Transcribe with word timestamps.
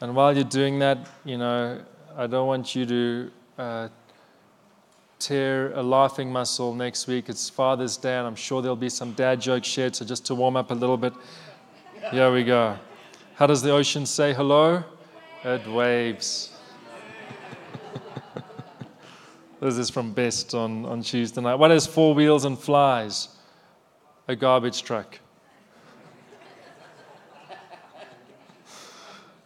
And 0.00 0.16
while 0.16 0.34
you're 0.34 0.44
doing 0.44 0.78
that, 0.78 1.10
you 1.26 1.36
know, 1.36 1.82
I 2.16 2.26
don't 2.26 2.46
want 2.46 2.74
you 2.74 2.86
to 2.86 3.30
uh, 3.58 3.88
tear 5.18 5.74
a 5.74 5.82
laughing 5.82 6.32
muscle 6.32 6.74
next 6.74 7.06
week. 7.06 7.28
It's 7.28 7.50
Father's 7.50 7.98
Day, 7.98 8.16
and 8.16 8.26
I'm 8.26 8.34
sure 8.34 8.62
there'll 8.62 8.76
be 8.76 8.88
some 8.88 9.12
dad 9.12 9.42
jokes 9.42 9.68
shared. 9.68 9.94
So 9.94 10.06
just 10.06 10.24
to 10.26 10.34
warm 10.34 10.56
up 10.56 10.70
a 10.70 10.74
little 10.74 10.96
bit, 10.96 11.12
here 12.08 12.32
we 12.32 12.44
go. 12.44 12.78
How 13.34 13.46
does 13.46 13.62
the 13.62 13.70
ocean 13.70 14.06
say 14.06 14.32
hello? 14.32 14.82
It 15.44 15.66
waves. 15.66 16.58
this 19.60 19.76
is 19.76 19.90
from 19.90 20.12
Best 20.12 20.54
on, 20.54 20.84
on 20.86 21.02
Tuesday 21.02 21.40
night. 21.40 21.54
What 21.54 21.70
has 21.70 21.86
four 21.86 22.14
wheels 22.14 22.44
and 22.44 22.58
flies? 22.58 23.28
A 24.28 24.36
garbage 24.36 24.82
truck. 24.82 25.18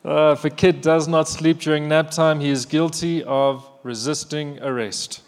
Uh, 0.05 0.37
if 0.37 0.45
a 0.45 0.51
kid 0.51 0.83
does 0.83 1.09
not 1.09 1.27
sleep 1.27 1.59
during 1.59 1.89
nap 1.89 2.11
time, 2.11 2.39
he 2.39 2.51
is 2.51 2.67
guilty 2.67 3.25
of 3.25 3.67
resisting 3.83 4.62
arrest. 4.62 5.23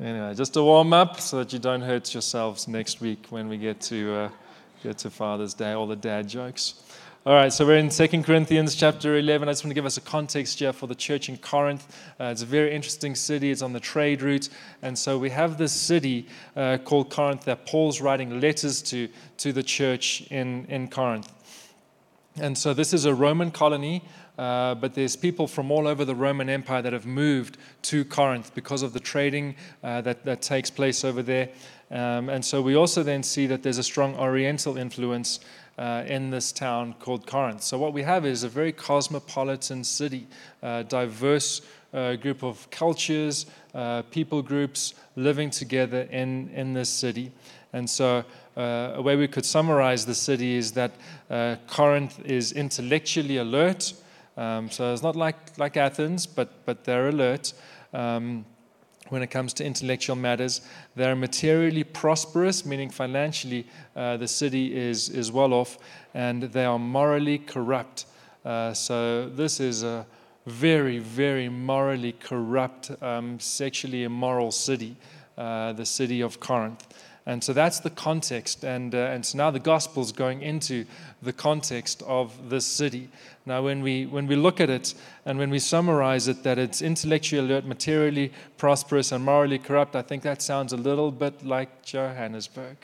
Anyway, 0.00 0.32
just 0.32 0.56
a 0.56 0.62
warm 0.62 0.92
up 0.92 1.20
so 1.20 1.38
that 1.38 1.52
you 1.52 1.58
don't 1.58 1.80
hurt 1.80 2.14
yourselves 2.14 2.68
next 2.68 3.00
week 3.00 3.26
when 3.30 3.48
we 3.48 3.58
get 3.58 3.80
to, 3.80 4.14
uh, 4.14 4.30
get 4.82 4.98
to 4.98 5.10
Father's 5.10 5.54
Day, 5.54 5.72
all 5.72 5.86
the 5.86 5.96
dad 5.96 6.28
jokes. 6.28 6.82
All 7.26 7.34
right, 7.34 7.52
so 7.52 7.66
we're 7.66 7.78
in 7.78 7.88
2 7.88 8.22
Corinthians 8.22 8.74
chapter 8.74 9.18
11. 9.18 9.48
I 9.48 9.52
just 9.52 9.64
want 9.64 9.70
to 9.70 9.74
give 9.74 9.84
us 9.84 9.96
a 9.96 10.00
context 10.00 10.60
here 10.60 10.72
for 10.72 10.86
the 10.86 10.94
church 10.94 11.28
in 11.28 11.36
Corinth. 11.36 11.96
Uh, 12.18 12.24
it's 12.26 12.42
a 12.42 12.46
very 12.46 12.72
interesting 12.72 13.14
city, 13.14 13.50
it's 13.50 13.60
on 13.60 13.72
the 13.72 13.80
trade 13.80 14.22
route. 14.22 14.48
And 14.82 14.96
so 14.96 15.18
we 15.18 15.30
have 15.30 15.58
this 15.58 15.72
city 15.72 16.28
uh, 16.56 16.78
called 16.84 17.10
Corinth 17.10 17.44
that 17.44 17.66
Paul's 17.66 18.00
writing 18.00 18.40
letters 18.40 18.80
to, 18.82 19.08
to 19.38 19.52
the 19.52 19.62
church 19.62 20.22
in, 20.30 20.64
in 20.66 20.88
Corinth. 20.88 21.30
And 22.36 22.56
so 22.56 22.72
this 22.72 22.94
is 22.94 23.04
a 23.04 23.14
Roman 23.14 23.50
colony. 23.50 24.04
Uh, 24.38 24.76
but 24.76 24.94
there's 24.94 25.16
people 25.16 25.48
from 25.48 25.72
all 25.72 25.88
over 25.88 26.04
the 26.04 26.14
Roman 26.14 26.48
Empire 26.48 26.80
that 26.80 26.92
have 26.92 27.06
moved 27.06 27.58
to 27.82 28.04
Corinth 28.04 28.54
because 28.54 28.82
of 28.82 28.92
the 28.92 29.00
trading 29.00 29.56
uh, 29.82 30.00
that, 30.02 30.24
that 30.24 30.42
takes 30.42 30.70
place 30.70 31.04
over 31.04 31.22
there. 31.22 31.48
Um, 31.90 32.28
and 32.28 32.44
so 32.44 32.60
we 32.60 32.74
also 32.74 33.02
then 33.02 33.22
see 33.22 33.46
that 33.46 33.62
there's 33.62 33.78
a 33.78 33.82
strong 33.82 34.14
Oriental 34.16 34.76
influence 34.76 35.40
uh, 35.78 36.04
in 36.06 36.30
this 36.30 36.52
town 36.52 36.94
called 36.98 37.26
Corinth. 37.26 37.62
So 37.62 37.78
what 37.78 37.92
we 37.92 38.02
have 38.02 38.26
is 38.26 38.42
a 38.42 38.48
very 38.48 38.72
cosmopolitan 38.72 39.84
city, 39.84 40.26
uh, 40.62 40.82
diverse 40.82 41.62
uh, 41.94 42.16
group 42.16 42.42
of 42.42 42.68
cultures, 42.70 43.46
uh, 43.74 44.02
people 44.10 44.42
groups 44.42 44.94
living 45.16 45.50
together 45.50 46.02
in, 46.10 46.50
in 46.50 46.74
this 46.74 46.90
city. 46.90 47.32
And 47.72 47.88
so 47.88 48.24
a 48.56 49.00
way 49.00 49.14
we 49.14 49.28
could 49.28 49.46
summarize 49.46 50.04
the 50.04 50.14
city 50.14 50.56
is 50.56 50.72
that 50.72 50.90
Corinth 51.68 52.18
is 52.24 52.52
intellectually 52.52 53.36
alert. 53.36 53.92
Um, 54.36 54.70
so 54.70 54.92
it's 54.92 55.02
not 55.02 55.16
like, 55.16 55.36
like 55.58 55.76
Athens, 55.76 56.26
but, 56.26 56.64
but 56.64 56.84
they're 56.84 57.08
alert 57.08 57.52
um, 57.92 58.44
when 59.08 59.22
it 59.22 59.30
comes 59.30 59.52
to 59.54 59.64
intellectual 59.64 60.16
matters. 60.16 60.60
They're 60.96 61.16
materially 61.16 61.84
prosperous, 61.84 62.64
meaning 62.64 62.90
financially 62.90 63.66
uh, 63.96 64.16
the 64.16 64.28
city 64.28 64.76
is, 64.76 65.08
is 65.08 65.32
well 65.32 65.52
off, 65.52 65.78
and 66.14 66.42
they 66.42 66.64
are 66.64 66.78
morally 66.78 67.38
corrupt. 67.38 68.06
Uh, 68.44 68.72
so 68.72 69.28
this 69.28 69.60
is 69.60 69.82
a 69.82 70.06
very, 70.46 70.98
very 70.98 71.48
morally 71.48 72.12
corrupt, 72.12 72.90
um, 73.02 73.38
sexually 73.38 74.04
immoral 74.04 74.50
city, 74.50 74.96
uh, 75.36 75.72
the 75.72 75.84
city 75.84 76.22
of 76.22 76.40
Corinth. 76.40 76.86
And 77.28 77.44
so 77.44 77.52
that's 77.52 77.80
the 77.80 77.90
context. 77.90 78.64
And, 78.64 78.94
uh, 78.94 78.98
and 78.98 79.24
so 79.24 79.36
now 79.36 79.50
the 79.50 79.60
gospel's 79.60 80.12
going 80.12 80.40
into 80.40 80.86
the 81.20 81.32
context 81.34 82.02
of 82.06 82.48
this 82.48 82.64
city. 82.64 83.10
Now, 83.44 83.62
when 83.62 83.82
we, 83.82 84.06
when 84.06 84.26
we 84.26 84.34
look 84.34 84.62
at 84.62 84.70
it 84.70 84.94
and 85.26 85.38
when 85.38 85.50
we 85.50 85.58
summarize 85.58 86.26
it, 86.26 86.42
that 86.44 86.58
it's 86.58 86.80
intellectually 86.80 87.46
alert, 87.46 87.66
materially 87.66 88.32
prosperous, 88.56 89.12
and 89.12 89.22
morally 89.22 89.58
corrupt, 89.58 89.94
I 89.94 90.00
think 90.00 90.22
that 90.22 90.40
sounds 90.40 90.72
a 90.72 90.78
little 90.78 91.12
bit 91.12 91.44
like 91.44 91.82
Johannesburg. 91.82 92.78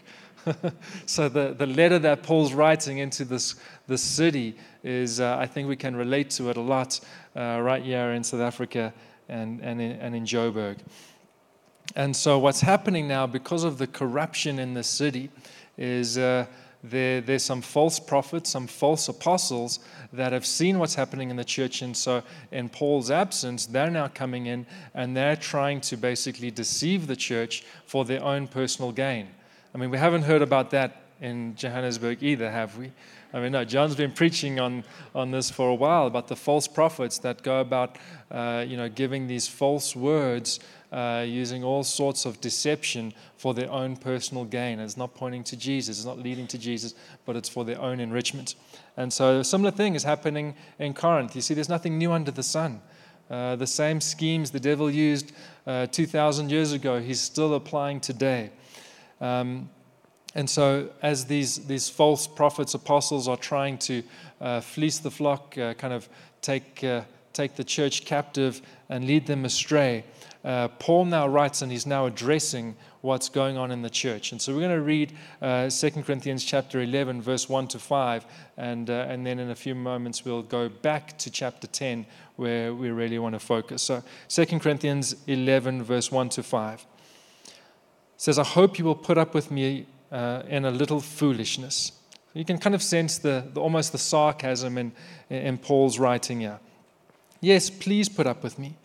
so 1.06 1.31
the, 1.31 1.54
the 1.56 1.66
letter 1.66 1.99
that 2.00 2.22
Paul's 2.22 2.53
writing 2.53 2.99
into 2.99 3.25
this, 3.25 3.54
this 3.87 4.03
city 4.03 4.59
is, 4.83 5.21
uh, 5.21 5.38
I 5.38 5.47
think 5.47 5.71
we 5.71 5.77
can 5.77 5.97
relate 5.97 6.28
to 6.31 6.50
it 6.50 6.59
a 6.59 6.60
lot 6.60 7.00
uh, 7.34 7.60
right 7.62 7.83
here 7.83 8.12
in 8.12 8.22
South 8.22 8.43
Africa 8.43 8.93
and, 9.27 9.62
and, 9.62 9.81
in, 9.81 9.93
and 9.93 10.15
in 10.15 10.27
Joburg. 10.27 10.81
And 11.97 12.15
so, 12.17 12.39
what's 12.39 12.61
happening 12.61 13.06
now, 13.06 13.27
because 13.27 13.65
of 13.65 13.78
the 13.78 13.87
corruption 13.87 14.59
in 14.59 14.75
the 14.75 14.83
city, 14.83 15.31
is 15.77 16.19
uh, 16.19 16.47
there, 16.83 17.21
there's 17.21 17.43
some 17.43 17.62
false 17.62 18.00
prophets, 18.00 18.50
some 18.50 18.67
false 18.67 19.09
apostles 19.09 19.81
that 20.12 20.33
have 20.33 20.45
seen 20.45 20.78
what's 20.78 20.95
happening 20.95 21.31
in 21.31 21.37
the 21.37 21.45
church. 21.45 21.83
And 21.83 21.97
so, 21.97 22.22
in 22.50 22.69
Paul's 22.69 23.11
absence, 23.11 23.67
they're 23.67 23.91
now 23.91 24.09
coming 24.09 24.47
in 24.47 24.67
and 24.95 25.17
they're 25.17 25.37
trying 25.37 25.81
to 25.83 25.97
basically 25.97 26.50
deceive 26.50 27.06
the 27.06 27.17
church 27.17 27.65
for 27.87 28.05
their 28.05 28.22
own 28.22 28.49
personal 28.49 28.93
gain. 28.93 29.28
I 29.75 29.78
mean, 29.78 29.91
we 29.91 29.99
haven't 29.99 30.22
heard 30.22 30.43
about 30.43 30.71
that 30.71 31.03
in 31.25 31.57
Johannesburg 31.57 32.23
either, 32.23 32.51
have 32.51 32.77
we? 32.77 32.93
I 33.33 33.41
mean, 33.41 33.53
no, 33.53 33.65
John's 33.65 33.97
been 33.97 34.12
preaching 34.12 34.61
on, 34.61 34.85
on 35.15 35.31
this 35.31 35.51
for 35.51 35.71
a 35.71 35.75
while 35.75 36.07
about 36.07 36.29
the 36.29 36.37
false 36.37 36.69
prophets 36.69 37.19
that 37.19 37.43
go 37.43 37.61
about, 37.61 37.97
uh, 38.31 38.65
you 38.69 38.77
know, 38.77 38.89
giving 38.89 39.27
these 39.27 39.49
false 39.49 39.97
words 39.97 40.61
uh, 40.93 41.25
using 41.27 41.65
all 41.65 41.83
sorts 41.83 42.27
of 42.27 42.41
deception 42.41 43.13
for 43.39 43.55
their 43.55 43.71
own 43.71 43.97
personal 43.97 44.45
gain. 44.45 44.79
It's 44.79 44.99
not 44.99 45.15
pointing 45.15 45.43
to 45.45 45.57
Jesus, 45.57 45.97
it's 45.97 46.07
not 46.07 46.19
leading 46.19 46.47
to 46.49 46.59
Jesus, 46.59 46.95
but 47.25 47.37
it's 47.37 47.49
for 47.49 47.65
their 47.65 47.81
own 47.81 48.01
enrichment. 48.01 48.55
And 48.97 49.13
so 49.13 49.41
a 49.41 49.45
similar 49.45 49.73
thing 49.73 49.95
is 49.95 50.05
happening 50.05 50.55
in 50.79 50.93
Corinth. 50.93 51.34
You 51.34 51.43
see, 51.43 51.55
there's 51.55 51.71
nothing 51.71 51.99
new 51.99 52.13
under 52.13 52.31
the 52.31 52.43
sun. 52.43 52.83
Uh, 53.31 53.57
the 53.57 53.67
same 53.67 54.01
schemes 54.01 54.51
the 54.51 54.61
devil 54.61 54.91
used 54.91 55.33
uh, 55.67 55.87
2,000 55.87 56.51
years 56.51 56.73
ago, 56.73 57.01
he's 57.01 57.21
still 57.21 57.55
applying 57.55 57.99
today. 57.99 58.51
Um, 59.21 59.71
and 60.34 60.50
so, 60.50 60.91
as 61.00 61.27
these, 61.27 61.67
these 61.67 61.89
false 61.89 62.27
prophets, 62.27 62.75
apostles 62.75 63.28
are 63.28 63.37
trying 63.37 63.78
to 63.78 64.03
uh, 64.41 64.61
fleece 64.61 64.99
the 64.99 65.11
flock, 65.11 65.56
uh, 65.56 65.75
kind 65.75 65.93
of 65.93 66.09
take, 66.41 66.83
uh, 66.83 67.03
take 67.33 67.55
the 67.55 67.65
church 67.65 68.05
captive 68.05 68.61
and 68.89 69.06
lead 69.06 69.27
them 69.27 69.45
astray, 69.45 70.05
uh, 70.45 70.69
Paul 70.69 71.06
now 71.06 71.27
writes 71.27 71.62
and 71.62 71.72
he's 71.72 71.87
now 71.87 72.05
addressing 72.05 72.77
what's 73.00 73.28
going 73.28 73.56
on 73.56 73.71
in 73.71 73.81
the 73.81 73.91
church. 73.91 74.33
And 74.33 74.43
so 74.43 74.53
we're 74.53 74.61
going 74.61 74.77
to 74.77 74.83
read 74.83 75.12
uh, 75.41 75.71
2 75.71 75.91
Corinthians 76.03 76.45
chapter 76.45 76.81
11, 76.81 77.22
verse 77.22 77.49
1 77.49 77.69
to 77.69 77.78
5, 77.78 78.27
and, 78.56 78.91
uh, 78.91 79.06
and 79.09 79.27
then 79.27 79.39
in 79.39 79.51
a 79.51 79.55
few 79.55 79.75
moments 79.75 80.25
we'll 80.25 80.43
go 80.43 80.69
back 80.69 81.16
to 81.19 81.31
chapter 81.31 81.66
10 81.66 82.05
where 82.37 82.75
we 82.75 82.91
really 82.91 83.19
want 83.19 83.34
to 83.34 83.39
focus. 83.39 83.83
So 83.83 84.03
2 84.28 84.59
Corinthians 84.59 85.16
11, 85.27 85.83
verse 85.83 86.11
1 86.11 86.28
to 86.31 86.43
5 86.43 86.87
says, 88.16 88.39
I 88.39 88.45
hope 88.45 88.78
you 88.78 88.84
will 88.84 88.95
put 88.95 89.16
up 89.16 89.34
with 89.34 89.51
me 89.51 89.87
uh, 90.15 90.43
in 90.49 90.65
a 90.65 90.71
little 90.71 91.01
foolishness. 91.01 91.93
You 92.35 92.45
can 92.45 92.59
kind 92.59 92.75
of 92.75 92.83
sense 92.83 93.19
the, 93.19 93.45
the 93.53 93.61
almost 93.61 93.93
the 93.93 93.99
sarcasm 93.99 94.79
in, 94.79 94.93
in 95.29 95.59
Paul's 95.59 95.99
writing 95.99 96.41
here. 96.41 96.61
Yes, 97.41 97.69
please 97.69 98.09
put 98.09 98.27
up 98.27 98.43
with 98.43 98.59
me. 98.59 98.77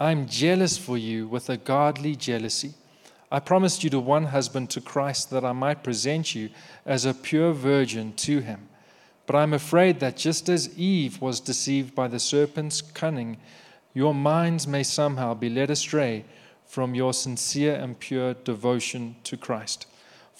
I'm 0.00 0.26
jealous 0.26 0.76
for 0.76 0.98
you 0.98 1.28
with 1.28 1.48
a 1.48 1.56
godly 1.56 2.16
jealousy. 2.16 2.74
I 3.30 3.38
promised 3.38 3.84
you 3.84 3.90
to 3.90 4.00
one 4.00 4.24
husband 4.24 4.70
to 4.70 4.80
Christ 4.80 5.30
that 5.30 5.44
I 5.44 5.52
might 5.52 5.84
present 5.84 6.34
you 6.34 6.50
as 6.84 7.04
a 7.04 7.14
pure 7.14 7.52
virgin 7.52 8.12
to 8.14 8.40
him. 8.40 8.68
But 9.26 9.36
I'm 9.36 9.54
afraid 9.54 10.00
that 10.00 10.16
just 10.16 10.48
as 10.48 10.76
Eve 10.76 11.20
was 11.22 11.38
deceived 11.40 11.94
by 11.94 12.08
the 12.08 12.18
serpent's 12.18 12.82
cunning, 12.82 13.38
your 13.94 14.14
minds 14.14 14.66
may 14.66 14.82
somehow 14.82 15.34
be 15.34 15.48
led 15.48 15.70
astray 15.70 16.24
from 16.66 16.94
your 16.94 17.12
sincere 17.12 17.76
and 17.76 17.98
pure 17.98 18.34
devotion 18.34 19.14
to 19.24 19.36
Christ. 19.36 19.86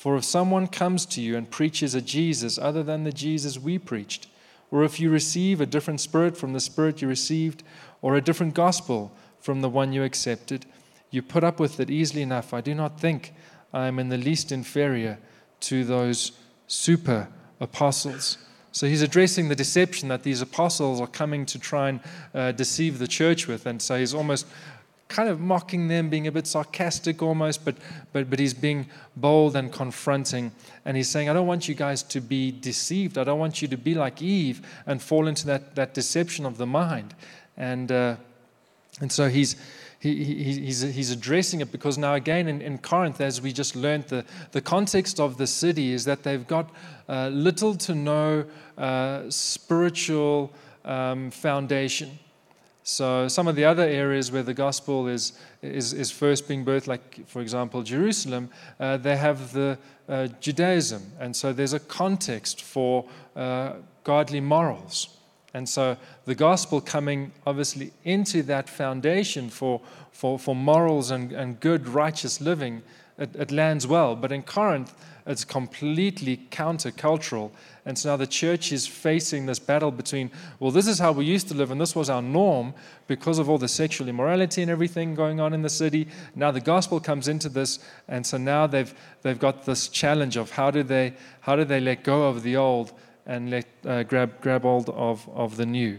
For 0.03 0.17
if 0.17 0.25
someone 0.25 0.67
comes 0.67 1.07
to 1.07 1.21
you 1.21 1.37
and 1.37 1.49
preaches 1.49 1.95
a 1.95 2.03
Jesus 2.03 2.59
other 2.59 2.83
than 2.83 3.05
the 3.05 3.13
Jesus 3.13 3.57
we 3.57 3.79
preached, 3.79 4.27
or 4.73 4.83
if 4.83 4.99
you 4.99 5.09
receive 5.11 5.61
a 5.61 5.65
different 5.65 6.01
spirit 6.01 6.37
from 6.37 6.55
the 6.55 6.59
spirit 6.59 7.01
you 7.01 7.07
received, 7.07 7.63
or 8.01 8.17
a 8.17 8.21
different 8.21 8.55
gospel, 8.55 9.13
from 9.39 9.61
the 9.61 9.69
one 9.69 9.93
you 9.93 10.03
accepted. 10.03 10.67
You 11.13 11.23
put 11.23 11.45
up 11.45 11.61
with 11.61 11.79
it 11.79 11.89
easily 11.89 12.21
enough. 12.21 12.53
I 12.53 12.61
do 12.61 12.75
not 12.75 12.99
think 12.99 13.33
I 13.73 13.87
am 13.87 14.01
in 14.01 14.09
the 14.09 14.19
least 14.19 14.51
inferior 14.51 15.21
to 15.61 15.85
those 15.85 16.33
super 16.67 17.29
apostles. 17.61 18.39
So 18.73 18.89
he's 18.89 19.03
addressing 19.03 19.51
the 19.51 19.55
deception 19.55 20.09
that 20.09 20.25
these 20.25 20.41
apostles 20.41 21.01
are 21.01 21.07
coming 21.07 21.47
to 21.47 21.61
try 21.61 21.91
and 21.91 22.01
uh, 22.35 22.51
deceive 22.51 22.99
the 22.99 23.07
church 23.07 23.47
with. 23.47 23.67
And 23.67 23.81
so 23.81 23.97
he's 24.01 24.15
almost 24.15 24.47
kind 25.13 25.29
of 25.29 25.39
mocking 25.39 25.89
them, 25.89 26.09
being 26.09 26.27
a 26.27 26.33
bit 26.33 26.47
sarcastic 26.47 27.23
almost, 27.23 27.65
but, 27.65 27.77
but, 28.13 28.31
but 28.31 28.39
he's 28.39 28.55
being 28.55 28.87
bold 29.15 29.55
and 29.55 29.71
confronting. 29.71 30.51
And 30.85 30.97
he's 30.97 31.09
saying, 31.09 31.29
I 31.29 31.35
don't 31.35 31.47
want 31.47 31.69
you 31.69 31.75
guys 31.75 32.03
to 32.05 32.21
be 32.21 32.51
deceived. 32.51 33.19
I 33.19 33.25
don't 33.25 33.39
want 33.39 33.61
you 33.61 33.69
to 33.69 33.77
be 33.77 33.95
like 33.95 34.23
Eve 34.23 34.67
and 34.87 35.01
fall 35.01 35.29
into 35.29 35.47
that, 35.47 35.77
that 35.77 35.93
deception 35.93 36.47
of 36.47 36.57
the 36.57 36.67
mind. 36.67 37.15
And, 37.57 37.93
uh, 37.93 38.17
and 39.01 39.13
so 39.13 39.29
he's, 39.29 39.57
he, 40.01 40.25
he, 40.25 40.35
he's, 40.61 40.81
he's 40.81 41.11
addressing 41.11 41.61
it 41.61 41.71
because 41.71 41.99
now, 41.99 42.15
again, 42.15 42.49
in, 42.49 42.63
in 42.63 42.79
Corinth, 42.79 43.21
as 43.21 43.43
we 43.43 43.53
just 43.53 43.77
learned, 43.77 44.05
the, 44.05 44.25
the 44.53 44.63
context 44.63 45.21
of 45.21 45.37
the 45.37 45.47
city 45.47 45.93
is 45.93 46.07
that 46.07 46.23
they've 46.23 46.47
got 46.47 46.71
uh, 47.09 47.29
little 47.29 47.75
to 47.75 47.95
no 47.95 48.47
uh, 48.79 49.23
spiritual 49.29 50.51
um, 50.85 51.31
foundation. 51.31 52.19
So 52.85 53.29
some 53.29 53.47
of 53.47 53.55
the 53.55 53.65
other 53.65 53.85
areas 53.85 54.33
where 54.33 54.43
the 54.43 54.55
gospel 54.55 55.07
is, 55.07 55.33
is, 55.63 55.93
is 55.93 56.11
first 56.11 56.49
being 56.49 56.65
birthed, 56.65 56.89
like, 56.89 57.27
for 57.29 57.41
example, 57.41 57.83
Jerusalem, 57.83 58.51
uh, 58.81 58.97
they 58.97 59.17
have 59.17 59.53
the 59.53 59.79
uh, 60.09 60.27
Judaism. 60.41 61.03
And 61.21 61.35
so 61.35 61.53
there's 61.53 61.75
a 61.75 61.81
context 61.81 62.63
for 62.63 63.05
uh, 63.37 63.75
godly 64.03 64.41
morals. 64.41 65.17
And 65.55 65.69
so 65.69 65.97
the 66.25 66.35
gospel 66.35 66.81
coming 66.81 67.31
obviously 67.47 67.93
into 68.05 68.43
that 68.45 68.69
foundation 68.69 69.49
for, 69.49 69.81
for, 70.11 70.39
for 70.39 70.57
morals 70.57 71.11
and, 71.11 71.31
and 71.33 71.61
good, 71.61 71.87
righteous 71.89 72.41
living, 72.41 72.83
it, 73.19 73.37
it 73.37 73.53
lands 73.53 73.87
well. 73.87 74.17
But 74.17 74.33
in 74.33 74.43
Corinth, 74.43 74.95
it's 75.27 75.45
completely 75.45 76.49
countercultural. 76.51 77.51
And 77.85 77.99
so 77.99 78.11
now 78.11 78.17
the 78.17 78.27
church 78.27 78.73
is 78.73 78.87
facing 78.87 79.47
this 79.47 79.59
battle 79.59 79.91
between, 79.91 80.31
well, 80.61 80.71
this 80.71 80.87
is 80.87 80.99
how 80.99 81.13
we 81.13 81.25
used 81.25 81.49
to 81.49 81.55
live, 81.55 81.71
and 81.71 81.81
this 81.81 81.97
was 81.97 82.09
our 82.11 82.23
norm 82.23 82.75
because 83.09 83.39
of 83.39 83.49
all 83.49 83.59
the 83.59 83.69
sexual 83.69 84.09
immorality 84.09 84.63
and 84.63 84.71
everything 84.71 85.15
going 85.15 85.41
on 85.41 85.53
in 85.53 85.63
the 85.63 85.71
city. 85.71 86.09
Now 86.35 86.51
the 86.51 86.61
gospel 86.61 87.01
comes 87.01 87.29
into 87.29 87.49
this, 87.49 87.79
and 88.09 88.27
so 88.27 88.37
now 88.37 88.67
they've, 88.67 88.95
they've 89.23 89.39
got 89.39 89.65
this 89.65 89.89
challenge 89.89 90.37
of 90.37 90.51
how 90.51 90.71
do 90.71 90.83
they, 90.83 91.15
how 91.41 91.57
do 91.57 91.65
they 91.65 91.81
let 91.81 92.05
go 92.05 92.29
of 92.29 92.43
the 92.43 92.57
old 92.57 92.93
and 93.27 93.51
let, 93.51 93.67
uh, 93.87 94.03
grab, 94.03 94.41
grab 94.41 94.63
hold 94.63 94.89
of, 94.91 95.29
of 95.31 95.57
the 95.57 95.67
new. 95.67 95.99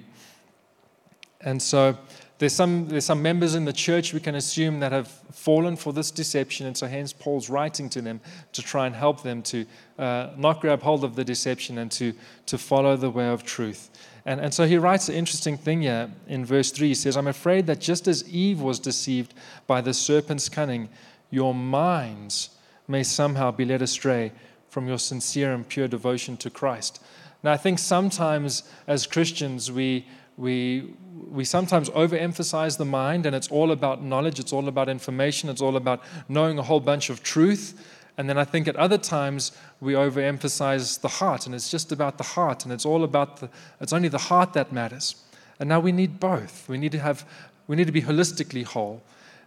And 1.42 1.62
so 1.62 1.98
there's 2.44 2.54
some, 2.54 2.90
there's 2.90 3.06
some 3.06 3.22
members 3.22 3.56
in 3.56 3.64
the 3.64 3.72
church 3.72 4.14
we 4.14 4.20
can 4.20 4.36
assume 4.36 4.82
that 4.82 4.92
have 4.92 5.08
fallen 5.32 5.78
for 5.78 5.94
this 5.94 6.12
deception, 6.12 6.68
and 6.68 6.76
so 6.76 6.88
hence 6.88 7.14
Paul's 7.14 7.50
writing 7.50 7.88
to 7.92 8.02
them 8.02 8.20
to 8.52 8.62
try 8.62 8.86
and 8.86 8.94
help 8.94 9.24
them 9.24 9.42
to 9.44 9.66
uh, 9.98 10.32
not 10.36 10.60
grab 10.60 10.82
hold 10.82 11.06
of 11.06 11.16
the 11.16 11.24
deception 11.24 11.78
and 11.78 11.90
to, 11.94 12.14
to 12.48 12.58
follow 12.58 12.98
the 12.98 13.10
way 13.10 13.30
of 13.30 13.44
truth. 13.44 13.90
And, 14.26 14.42
and 14.42 14.54
so 14.54 14.68
he 14.68 14.76
writes 14.76 15.08
an 15.08 15.16
interesting 15.16 15.56
thing 15.56 15.84
here 15.84 16.12
in 16.28 16.44
verse 16.44 16.70
3. 16.72 16.90
He 16.90 16.96
says, 16.96 17.16
I'm 17.16 17.28
afraid 17.28 17.66
that 17.68 17.80
just 17.80 18.10
as 18.10 18.28
Eve 18.28 18.60
was 18.60 18.78
deceived 18.78 19.34
by 19.66 19.80
the 19.80 19.94
serpent's 19.94 20.50
cunning, 20.50 20.90
your 21.30 21.54
minds 21.54 22.50
may 22.90 23.04
somehow 23.04 23.52
be 23.52 23.64
led 23.64 23.82
astray 23.82 24.34
from 24.68 24.86
your 24.90 25.00
sincere 25.00 25.54
and 25.54 25.66
pure 25.66 25.88
devotion 25.88 26.36
to 26.36 26.50
Christ. 26.50 27.02
Now, 27.42 27.54
I 27.54 27.58
think 27.58 27.80
sometimes 27.80 28.64
as 28.86 29.08
Christians, 29.08 29.72
we, 29.72 30.08
we, 30.38 30.94
we 31.30 31.46
sometimes 31.46 31.90
overemphasize 31.92 32.78
the 32.78 32.86
mind, 32.86 33.26
and 33.26 33.36
it's 33.36 33.50
all 33.50 33.72
about 33.72 34.04
knowledge, 34.04 34.40
it's 34.40 34.54
all 34.54 34.68
about 34.68 34.90
information, 34.90 35.50
it's 35.50 35.62
all 35.62 35.76
about 35.76 36.02
knowing 36.28 36.58
a 36.60 36.64
whole 36.64 36.80
bunch 36.80 37.10
of 37.10 37.24
truth. 37.24 37.86
And 38.18 38.30
then 38.30 38.38
I 38.38 38.44
think 38.44 38.68
at 38.68 38.76
other 38.76 38.98
times 38.98 39.52
we 39.82 39.94
overemphasize 39.94 41.02
the 41.02 41.08
heart, 41.08 41.46
and 41.46 41.56
it's 41.56 41.70
just 41.70 41.92
about 41.92 42.18
the 42.18 42.24
heart, 42.24 42.64
and 42.64 42.74
it's 42.74 42.86
all 42.86 43.04
about 43.04 43.38
the, 43.38 43.50
it's 43.82 43.94
only 43.94 44.10
the 44.10 44.18
heart 44.18 44.54
that 44.54 44.72
matters. 44.72 45.16
And 45.60 45.70
now 45.70 45.80
we 45.80 45.92
need 45.92 46.20
both. 46.20 46.68
We 46.68 46.78
need 46.78 46.92
to 46.92 47.00
have, 47.00 47.26
we 47.68 47.76
need 47.76 47.86
to 47.86 47.92
be 47.92 48.02
holistically 48.02 48.66
whole. 48.66 49.02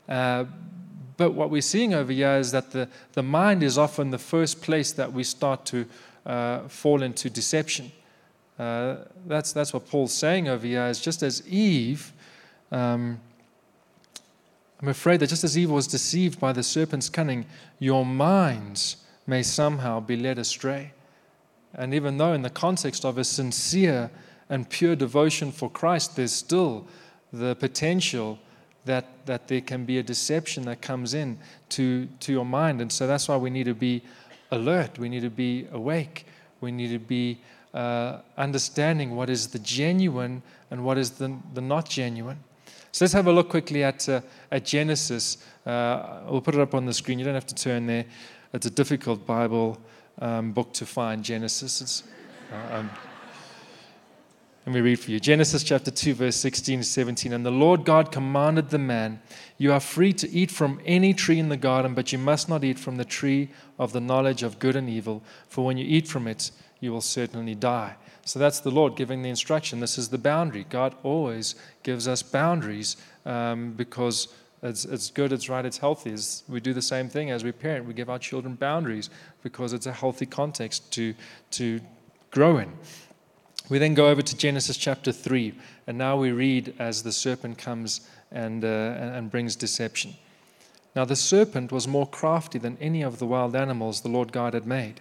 Uh, 0.09 0.45
but 1.17 1.33
what 1.33 1.51
we're 1.51 1.63
seeing 1.63 1.95
over 1.95 2.13
here 2.13 2.37
is 2.37 2.53
that 2.53 2.71
the, 2.73 2.89
the 3.13 3.23
mind 3.23 3.63
is 3.63 3.79
often 3.79 4.11
the 4.11 4.19
first 4.19 4.63
place 4.63 4.93
that 4.93 5.13
we 5.13 5.25
start 5.25 5.65
to 5.67 5.87
uh, 6.27 6.69
fall 6.69 7.03
into 7.03 7.31
deception. 7.31 7.93
Uh, 8.59 8.97
that's, 9.27 9.53
that's 9.53 9.73
what 9.73 9.89
Paul's 9.89 10.15
saying 10.15 10.49
over 10.49 10.67
here 10.67 10.87
is 10.87 11.01
just 11.01 11.23
as 11.23 11.47
Eve, 11.47 12.13
um, 12.73 13.21
I'm 14.81 14.89
afraid 14.89 15.21
that 15.21 15.29
just 15.29 15.45
as 15.45 15.57
Eve 15.57 15.71
was 15.71 15.87
deceived 15.87 16.39
by 16.39 16.53
the 16.53 16.63
serpent's 16.63 17.09
cunning, 17.09 17.47
your 17.79 18.05
minds 18.05 18.97
may 19.27 19.43
somehow 19.43 20.01
be 20.01 20.17
led 20.17 20.39
astray. 20.39 20.93
And 21.75 21.93
even 21.95 22.17
though, 22.17 22.33
in 22.33 22.43
the 22.43 22.51
context 22.51 23.05
of 23.05 23.19
a 23.19 23.25
sincere 23.25 24.11
and 24.49 24.69
pure 24.69 24.97
devotion 24.97 25.53
for 25.53 25.71
Christ, 25.71 26.17
there's 26.17 26.33
still 26.33 26.87
the 27.33 27.55
potential 27.57 28.39
that, 28.85 29.27
that 29.27 29.49
there 29.49 29.61
can 29.61 29.85
be 29.85 29.99
a 29.99 30.03
deception 30.03 30.65
that 30.65 30.81
comes 30.81 31.13
in 31.13 31.39
to, 31.71 32.07
to 32.21 32.33
your 32.33 32.45
mind. 32.45 32.81
And 32.81 32.91
so 32.91 33.07
that's 33.07 33.29
why 33.29 33.37
we 33.37 33.51
need 33.51 33.65
to 33.65 33.75
be 33.75 34.03
alert, 34.51 34.99
we 34.99 35.09
need 35.09 35.23
to 35.23 35.31
be 35.31 35.67
awake, 35.73 36.27
we 36.61 36.71
need 36.71 36.89
to 36.89 36.99
be 36.99 37.39
uh, 37.77 38.23
understanding 38.39 39.15
what 39.15 39.29
is 39.29 39.49
the 39.49 39.59
genuine 39.59 40.43
and 40.71 40.83
what 40.83 40.97
is 40.97 41.11
the, 41.11 41.37
the 41.53 41.61
not 41.61 41.89
genuine. 41.89 42.39
So 42.91 43.05
let's 43.05 43.13
have 43.13 43.27
a 43.27 43.33
look 43.33 43.51
quickly 43.51 43.85
at, 43.85 44.09
uh, 44.09 44.23
at 44.51 44.65
Genesis. 44.65 45.37
Uh, 45.67 46.21
we'll 46.27 46.41
put 46.41 46.55
it 46.55 46.61
up 46.61 46.75
on 46.75 46.87
the 46.87 46.95
screen. 46.95 47.19
You 47.19 47.27
don't 47.27 47.35
have 47.35 47.47
to 47.47 47.55
turn 47.55 47.87
there. 47.87 48.07
It's 48.55 48.65
a 48.65 48.71
difficult 48.71 49.27
Bible 49.27 49.79
um, 50.19 50.53
book 50.53 50.73
to 50.73 50.87
find, 50.87 51.23
Genesis. 51.23 52.03
Uh, 52.51 52.77
um, 52.77 52.91
let 54.65 54.75
me 54.75 54.81
read 54.81 54.99
for 54.99 55.13
you 55.13 55.21
Genesis 55.21 55.63
chapter 55.63 55.93
2, 55.93 56.15
verse 56.15 56.37
16 56.37 56.81
to 56.81 56.85
17. 56.85 57.33
And 57.35 57.45
the 57.45 57.53
Lord 57.53 57.85
God 57.85 58.11
commanded 58.11 58.71
the 58.71 58.79
man, 58.79 59.21
You 59.59 59.73
are 59.73 59.81
free 59.81 60.13
to 60.15 60.31
eat 60.31 60.51
from 60.51 60.81
any 60.87 61.13
tree 61.13 61.39
in 61.39 61.51
the 61.51 61.57
garden, 61.57 61.95
but 61.95 62.11
you 62.11 62.19
must 62.19 62.49
not 62.49 62.65
eat 62.65 62.79
from 62.79 62.97
the 62.97 63.05
tree 63.05 63.51
of 63.79 63.93
the 63.93 64.01
knowledge 64.01 64.43
of 64.43 64.59
good 64.59 64.75
and 64.75 64.89
evil, 64.89 65.23
for 65.49 65.65
when 65.65 65.77
you 65.77 65.85
eat 65.87 66.09
from 66.09 66.27
it, 66.27 66.51
you 66.87 66.93
will 66.93 67.01
certainly 67.01 67.55
die. 67.55 67.97
So 68.25 68.39
that's 68.39 68.61
the 68.61 68.71
Lord 68.71 68.97
giving 68.97 69.23
the 69.23 69.29
instruction. 69.29 69.81
This 69.81 69.99
is 69.99 70.09
the 70.09 70.19
boundary. 70.19 70.65
God 70.71 70.95
always 71.03 71.57
gives 71.83 72.09
us 72.09 72.23
boundaries 72.23 72.97
um, 73.27 73.73
because 73.73 74.29
it's, 74.63 74.85
it's 74.85 75.11
good, 75.11 75.33
it's 75.33 75.49
right, 75.49 75.65
it's 75.65 75.79
healthy. 75.79 76.11
It's, 76.11 76.45
we 76.49 76.61
do 76.61 76.73
the 76.73 76.81
same 76.81 77.09
thing 77.09 77.31
as 77.31 77.43
we 77.43 77.51
parent. 77.51 77.87
We 77.87 77.93
give 77.93 78.09
our 78.09 78.19
children 78.19 78.55
boundaries 78.55 79.11
because 79.43 79.73
it's 79.73 79.87
a 79.87 79.93
healthy 79.93 80.27
context 80.27 80.93
to, 80.93 81.15
to 81.53 81.81
grow 82.31 82.59
in. 82.59 82.73
We 83.69 83.79
then 83.79 83.95
go 83.95 84.09
over 84.09 84.23
to 84.23 84.37
Genesis 84.37 84.77
chapter 84.77 85.11
3, 85.11 85.53
and 85.89 85.99
now 85.99 86.17
we 86.17 86.31
read 86.31 86.73
as 86.79 87.03
the 87.03 87.11
serpent 87.11 87.59
comes 87.59 88.09
and, 88.31 88.65
uh, 88.65 88.69
and 88.69 89.29
brings 89.29 89.57
deception. 89.57 90.15
Now, 90.95 91.05
the 91.05 91.17
serpent 91.17 91.73
was 91.73 91.89
more 91.89 92.07
crafty 92.07 92.59
than 92.59 92.79
any 92.81 93.03
of 93.03 93.19
the 93.19 93.27
wild 93.27 93.57
animals 93.57 94.01
the 94.01 94.09
Lord 94.09 94.33
God 94.33 94.55
had 94.55 94.67
made. 94.67 95.01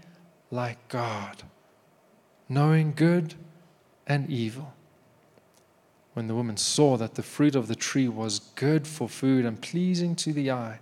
like 0.51 0.85
God, 0.89 1.43
knowing 2.49 2.93
good 2.93 3.33
and 4.05 4.29
evil. 4.29 4.73
When 6.13 6.27
the 6.27 6.35
woman 6.35 6.57
saw 6.57 6.97
that 6.97 7.15
the 7.15 7.23
fruit 7.23 7.55
of 7.55 7.67
the 7.69 7.75
tree 7.75 8.09
was 8.09 8.39
good 8.55 8.85
for 8.85 9.07
food 9.07 9.45
and 9.45 9.61
pleasing 9.61 10.15
to 10.17 10.33
the 10.33 10.51
eye, 10.51 10.79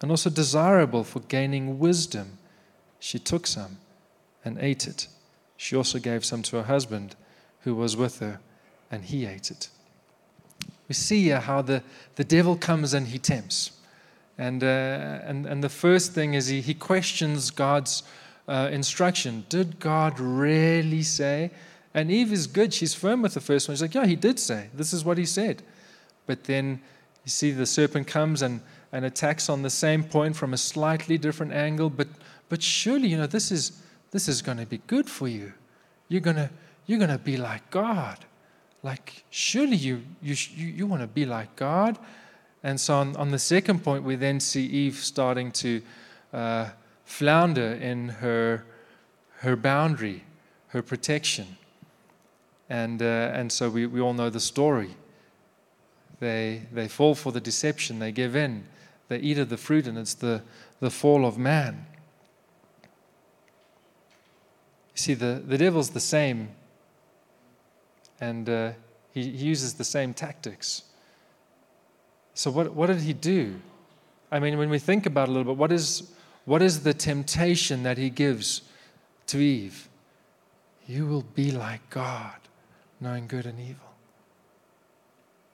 and 0.00 0.10
also 0.10 0.30
desirable 0.30 1.04
for 1.04 1.20
gaining 1.20 1.78
wisdom, 1.78 2.38
she 2.98 3.18
took 3.18 3.46
some 3.46 3.76
and 4.44 4.58
ate 4.58 4.86
it. 4.86 5.08
She 5.56 5.76
also 5.76 5.98
gave 5.98 6.24
some 6.24 6.42
to 6.44 6.56
her 6.56 6.62
husband 6.62 7.14
who 7.60 7.74
was 7.74 7.96
with 7.96 8.18
her, 8.20 8.40
and 8.90 9.04
he 9.04 9.26
ate 9.26 9.50
it. 9.50 9.68
We 10.88 10.94
see 10.94 11.22
here 11.24 11.40
how 11.40 11.62
the, 11.62 11.82
the 12.16 12.24
devil 12.24 12.56
comes 12.56 12.92
and 12.94 13.06
he 13.08 13.18
tempts. 13.18 13.72
And, 14.36 14.62
uh, 14.62 14.66
and, 14.66 15.46
and 15.46 15.62
the 15.62 15.68
first 15.68 16.12
thing 16.12 16.34
is 16.34 16.48
he, 16.48 16.60
he 16.60 16.74
questions 16.74 17.50
God's 17.50 18.02
uh, 18.48 18.68
instruction. 18.72 19.44
Did 19.48 19.78
God 19.80 20.18
really 20.20 21.02
say? 21.02 21.50
And 21.94 22.10
Eve 22.10 22.32
is 22.32 22.46
good. 22.46 22.74
She's 22.74 22.94
firm 22.94 23.22
with 23.22 23.34
the 23.34 23.40
first 23.40 23.68
one. 23.68 23.76
She's 23.76 23.82
like, 23.82 23.94
yeah, 23.94 24.06
he 24.06 24.16
did 24.16 24.38
say. 24.38 24.68
This 24.74 24.92
is 24.92 25.04
what 25.04 25.16
he 25.16 25.24
said. 25.24 25.62
But 26.26 26.44
then 26.44 26.80
you 27.24 27.30
see 27.30 27.50
the 27.52 27.66
serpent 27.66 28.06
comes 28.06 28.42
and, 28.42 28.60
and 28.92 29.04
attacks 29.04 29.48
on 29.48 29.62
the 29.62 29.70
same 29.70 30.02
point 30.02 30.36
from 30.36 30.52
a 30.52 30.56
slightly 30.58 31.18
different 31.18 31.52
angle. 31.52 31.90
But, 31.90 32.08
but 32.48 32.62
surely, 32.62 33.08
you 33.08 33.16
know, 33.16 33.26
this 33.26 33.52
is, 33.52 33.82
this 34.10 34.28
is 34.28 34.42
going 34.42 34.58
to 34.58 34.66
be 34.66 34.78
good 34.86 35.08
for 35.08 35.28
you. 35.28 35.52
You're 36.08 36.20
going 36.20 36.36
to 36.36 36.50
you're 36.86 36.98
going 36.98 37.10
to 37.10 37.18
be 37.18 37.36
like 37.36 37.70
God. 37.70 38.18
Like, 38.82 39.24
surely 39.30 39.76
you, 39.76 40.02
you, 40.22 40.36
you, 40.54 40.66
you 40.66 40.86
want 40.86 41.02
to 41.02 41.08
be 41.08 41.24
like 41.24 41.56
God. 41.56 41.98
And 42.62 42.78
so 42.78 42.96
on, 42.96 43.16
on 43.16 43.30
the 43.30 43.38
second 43.38 43.82
point, 43.82 44.04
we 44.04 44.16
then 44.16 44.40
see 44.40 44.66
Eve 44.66 44.96
starting 44.96 45.50
to 45.52 45.82
uh, 46.32 46.68
flounder 47.04 47.72
in 47.72 48.08
her, 48.08 48.64
her 49.38 49.56
boundary, 49.56 50.24
her 50.68 50.82
protection. 50.82 51.56
And, 52.68 53.02
uh, 53.02 53.30
and 53.34 53.52
so 53.52 53.68
we, 53.68 53.86
we 53.86 54.00
all 54.00 54.14
know 54.14 54.30
the 54.30 54.40
story. 54.40 54.96
They, 56.20 56.62
they 56.72 56.88
fall 56.88 57.14
for 57.14 57.32
the 57.32 57.40
deception, 57.40 57.98
they 57.98 58.12
give 58.12 58.36
in, 58.36 58.64
they 59.08 59.18
eat 59.18 59.38
of 59.38 59.48
the 59.48 59.56
fruit, 59.56 59.86
and 59.86 59.98
it's 59.98 60.14
the, 60.14 60.42
the 60.80 60.90
fall 60.90 61.26
of 61.26 61.36
man. 61.36 61.86
You 64.94 65.00
see, 65.00 65.14
the, 65.14 65.42
the 65.44 65.58
devil's 65.58 65.90
the 65.90 66.00
same, 66.00 66.50
and 68.20 68.48
uh, 68.48 68.72
he, 69.12 69.22
he 69.22 69.46
uses 69.46 69.74
the 69.74 69.84
same 69.84 70.14
tactics. 70.14 70.84
So, 72.32 72.50
what, 72.50 72.74
what 72.74 72.86
did 72.86 73.00
he 73.00 73.12
do? 73.12 73.60
I 74.30 74.38
mean, 74.38 74.56
when 74.56 74.70
we 74.70 74.78
think 74.78 75.06
about 75.06 75.28
it 75.28 75.30
a 75.30 75.32
little 75.32 75.52
bit, 75.52 75.58
what 75.58 75.72
is, 75.72 76.13
what 76.44 76.62
is 76.62 76.82
the 76.82 76.94
temptation 76.94 77.82
that 77.84 77.98
he 77.98 78.10
gives 78.10 78.62
to 79.26 79.38
Eve? 79.38 79.88
You 80.86 81.06
will 81.06 81.22
be 81.34 81.50
like 81.50 81.88
God, 81.90 82.36
knowing 83.00 83.26
good 83.26 83.46
and 83.46 83.58
evil. 83.58 83.94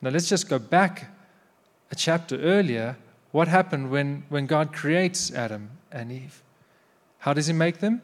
Now, 0.02 0.11
let's 0.11 0.28
just 0.28 0.49
go 0.49 0.59
back 0.59 1.14
a 1.90 1.94
chapter 1.94 2.40
earlier. 2.40 2.97
What 3.32 3.49
happened 3.49 3.90
when, 3.90 4.25
when 4.28 4.47
God 4.47 4.73
creates 4.73 5.32
Adam 5.32 5.70
and 5.92 6.11
Eve? 6.11 6.42
How 7.18 7.32
does 7.32 7.47
he 7.47 7.52
make 7.52 7.78
them? 7.78 8.02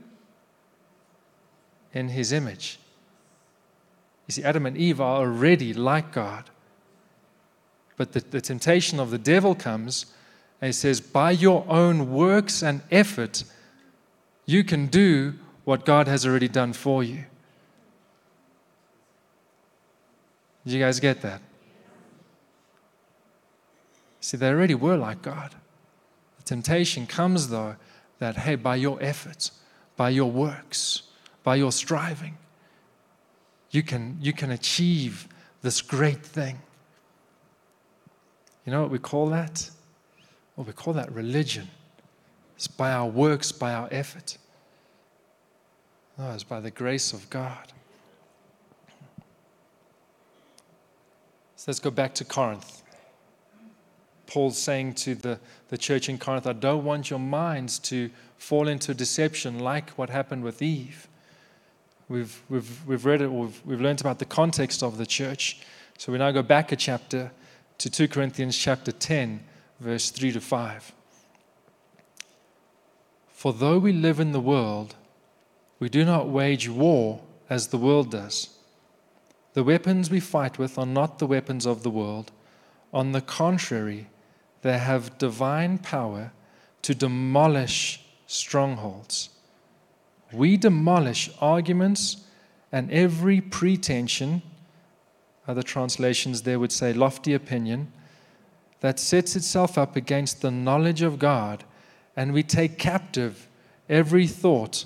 In 1.92 2.08
his 2.08 2.32
image. 2.32 2.78
You 4.28 4.32
see, 4.32 4.44
Adam 4.44 4.66
and 4.66 4.76
Eve 4.76 5.00
are 5.00 5.18
already 5.18 5.72
like 5.72 6.12
God. 6.12 6.50
But 7.96 8.12
the, 8.12 8.20
the 8.20 8.40
temptation 8.40 9.00
of 9.00 9.10
the 9.10 9.18
devil 9.18 9.54
comes 9.54 10.06
he 10.66 10.72
says, 10.72 11.00
By 11.00 11.30
your 11.32 11.64
own 11.68 12.12
works 12.12 12.62
and 12.62 12.82
effort, 12.90 13.44
you 14.44 14.64
can 14.64 14.86
do 14.86 15.34
what 15.64 15.84
God 15.84 16.06
has 16.08 16.26
already 16.26 16.48
done 16.48 16.72
for 16.72 17.02
you. 17.02 17.24
Did 20.64 20.74
you 20.74 20.80
guys 20.80 21.00
get 21.00 21.22
that? 21.22 21.40
See, 24.20 24.36
they 24.36 24.48
already 24.48 24.74
were 24.74 24.96
like 24.96 25.22
God. 25.22 25.54
The 26.38 26.42
temptation 26.42 27.06
comes, 27.06 27.48
though, 27.48 27.76
that, 28.18 28.36
hey, 28.38 28.56
by 28.56 28.76
your 28.76 29.00
efforts, 29.00 29.52
by 29.96 30.10
your 30.10 30.30
works, 30.30 31.02
by 31.44 31.56
your 31.56 31.70
striving, 31.70 32.36
you 33.70 33.82
can, 33.82 34.18
you 34.20 34.32
can 34.32 34.50
achieve 34.50 35.28
this 35.62 35.80
great 35.80 36.24
thing. 36.24 36.58
You 38.64 38.72
know 38.72 38.82
what 38.82 38.90
we 38.90 38.98
call 38.98 39.28
that? 39.28 39.70
Well, 40.56 40.64
we 40.64 40.72
call 40.72 40.94
that 40.94 41.12
religion. 41.12 41.68
It's 42.56 42.66
by 42.66 42.92
our 42.92 43.06
works, 43.06 43.52
by 43.52 43.74
our 43.74 43.88
effort. 43.90 44.38
No, 46.18 46.30
it's 46.32 46.44
by 46.44 46.60
the 46.60 46.70
grace 46.70 47.12
of 47.12 47.28
God. 47.28 47.72
So 51.56 51.64
let's 51.68 51.80
go 51.80 51.90
back 51.90 52.14
to 52.14 52.24
Corinth. 52.24 52.82
Paul's 54.26 54.58
saying 54.58 54.94
to 54.94 55.14
the, 55.14 55.38
the 55.68 55.78
church 55.78 56.08
in 56.08 56.18
Corinth, 56.18 56.46
I 56.46 56.52
don't 56.52 56.84
want 56.84 57.10
your 57.10 57.18
minds 57.18 57.78
to 57.80 58.10
fall 58.38 58.68
into 58.68 58.94
deception 58.94 59.58
like 59.58 59.90
what 59.90 60.10
happened 60.10 60.42
with 60.42 60.62
Eve. 60.62 61.06
We've, 62.08 62.40
we've, 62.48 62.86
we've 62.86 63.04
read 63.04 63.20
it, 63.20 63.30
we've, 63.30 63.60
we've 63.64 63.80
learned 63.80 64.00
about 64.00 64.18
the 64.18 64.24
context 64.24 64.82
of 64.82 64.96
the 64.96 65.06
church. 65.06 65.60
So 65.98 66.12
we 66.12 66.18
now 66.18 66.30
go 66.30 66.42
back 66.42 66.72
a 66.72 66.76
chapter 66.76 67.30
to 67.78 67.90
2 67.90 68.08
Corinthians 68.08 68.56
chapter 68.56 68.92
10, 68.92 69.40
verse 69.80 70.10
3 70.10 70.32
to 70.32 70.40
5. 70.40 70.92
For 73.28 73.52
though 73.52 73.78
we 73.78 73.92
live 73.92 74.18
in 74.18 74.32
the 74.32 74.40
world, 74.40 74.94
we 75.78 75.88
do 75.88 76.04
not 76.04 76.28
wage 76.28 76.68
war 76.68 77.20
as 77.50 77.68
the 77.68 77.78
world 77.78 78.10
does. 78.10 78.50
The 79.52 79.64
weapons 79.64 80.10
we 80.10 80.20
fight 80.20 80.58
with 80.58 80.78
are 80.78 80.86
not 80.86 81.18
the 81.18 81.26
weapons 81.26 81.66
of 81.66 81.82
the 81.82 81.90
world. 81.90 82.32
On 82.92 83.12
the 83.12 83.20
contrary, 83.20 84.08
they 84.62 84.78
have 84.78 85.18
divine 85.18 85.78
power 85.78 86.32
to 86.82 86.94
demolish 86.94 88.04
strongholds. 88.26 89.30
We 90.32 90.56
demolish 90.56 91.30
arguments 91.40 92.24
and 92.72 92.90
every 92.90 93.40
pretension, 93.40 94.42
other 95.46 95.62
translations 95.62 96.42
there 96.42 96.58
would 96.58 96.72
say 96.72 96.92
lofty 96.92 97.32
opinion, 97.32 97.92
that 98.80 98.98
sets 98.98 99.36
itself 99.36 99.78
up 99.78 99.96
against 99.96 100.42
the 100.42 100.50
knowledge 100.50 101.02
of 101.02 101.18
God, 101.18 101.64
and 102.16 102.32
we 102.32 102.42
take 102.42 102.78
captive 102.78 103.48
every 103.88 104.26
thought 104.26 104.84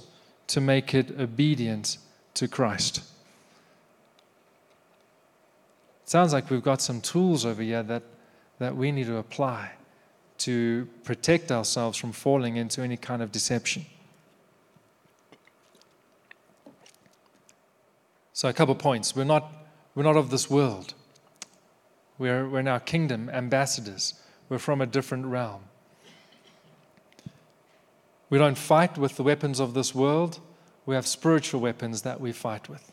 to 0.49 0.61
make 0.61 0.95
it 0.95 1.19
obedient 1.19 1.99
to 2.35 2.49
Christ. 2.49 3.03
Sounds 6.05 6.33
like 6.33 6.51
we've 6.51 6.63
got 6.63 6.81
some 6.81 7.01
tools 7.01 7.47
over 7.47 7.63
here 7.63 7.85
that, 7.85 8.03
that 8.59 8.75
we 8.77 8.91
need 8.91 9.07
to 9.07 9.17
apply 9.17 9.73
to 10.39 10.89
protect 11.05 11.53
ourselves 11.53 11.99
from 11.99 12.13
falling 12.13 12.57
into 12.57 12.81
any 12.81 12.97
kind 12.97 13.23
of 13.23 13.31
deception. 13.31 13.87
So, 18.33 18.49
a 18.49 18.53
couple 18.53 18.73
of 18.73 18.79
points. 18.79 19.15
We're 19.15 19.25
not, 19.25 19.53
we're 19.95 20.03
not 20.03 20.17
of 20.17 20.31
this 20.31 20.49
world. 20.49 20.95
We're, 22.21 22.47
we're 22.47 22.61
now 22.61 22.79
kingdom 22.79 23.31
ambassadors. 23.31 24.13
We're 24.51 24.59
from 24.59 24.83
a 24.83 24.87
different 24.87 25.25
realm. 25.25 25.63
We 28.29 28.37
don't 28.37 28.59
fight 28.59 28.99
with 28.99 29.17
the 29.17 29.23
weapons 29.23 29.59
of 29.59 29.73
this 29.73 29.95
world. 29.95 30.39
We 30.85 30.95
have 30.95 31.07
spiritual 31.07 31.63
weapons 31.63 32.03
that 32.03 32.21
we 32.21 32.33
fight 32.33 32.69
with. 32.69 32.93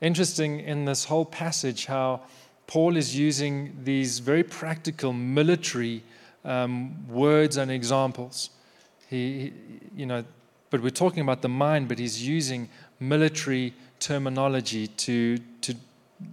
Interesting 0.00 0.58
in 0.58 0.86
this 0.86 1.04
whole 1.04 1.24
passage 1.24 1.86
how 1.86 2.22
Paul 2.66 2.96
is 2.96 3.16
using 3.16 3.78
these 3.84 4.18
very 4.18 4.42
practical 4.42 5.12
military 5.12 6.02
um, 6.44 7.06
words 7.06 7.56
and 7.56 7.70
examples. 7.70 8.50
He, 9.08 9.52
you 9.94 10.06
know, 10.06 10.24
but 10.70 10.82
we're 10.82 10.90
talking 10.90 11.20
about 11.20 11.42
the 11.42 11.48
mind, 11.48 11.86
but 11.86 12.00
he's 12.00 12.26
using 12.26 12.68
military 12.98 13.72
terminology 14.00 14.88
to, 14.88 15.38
to 15.60 15.76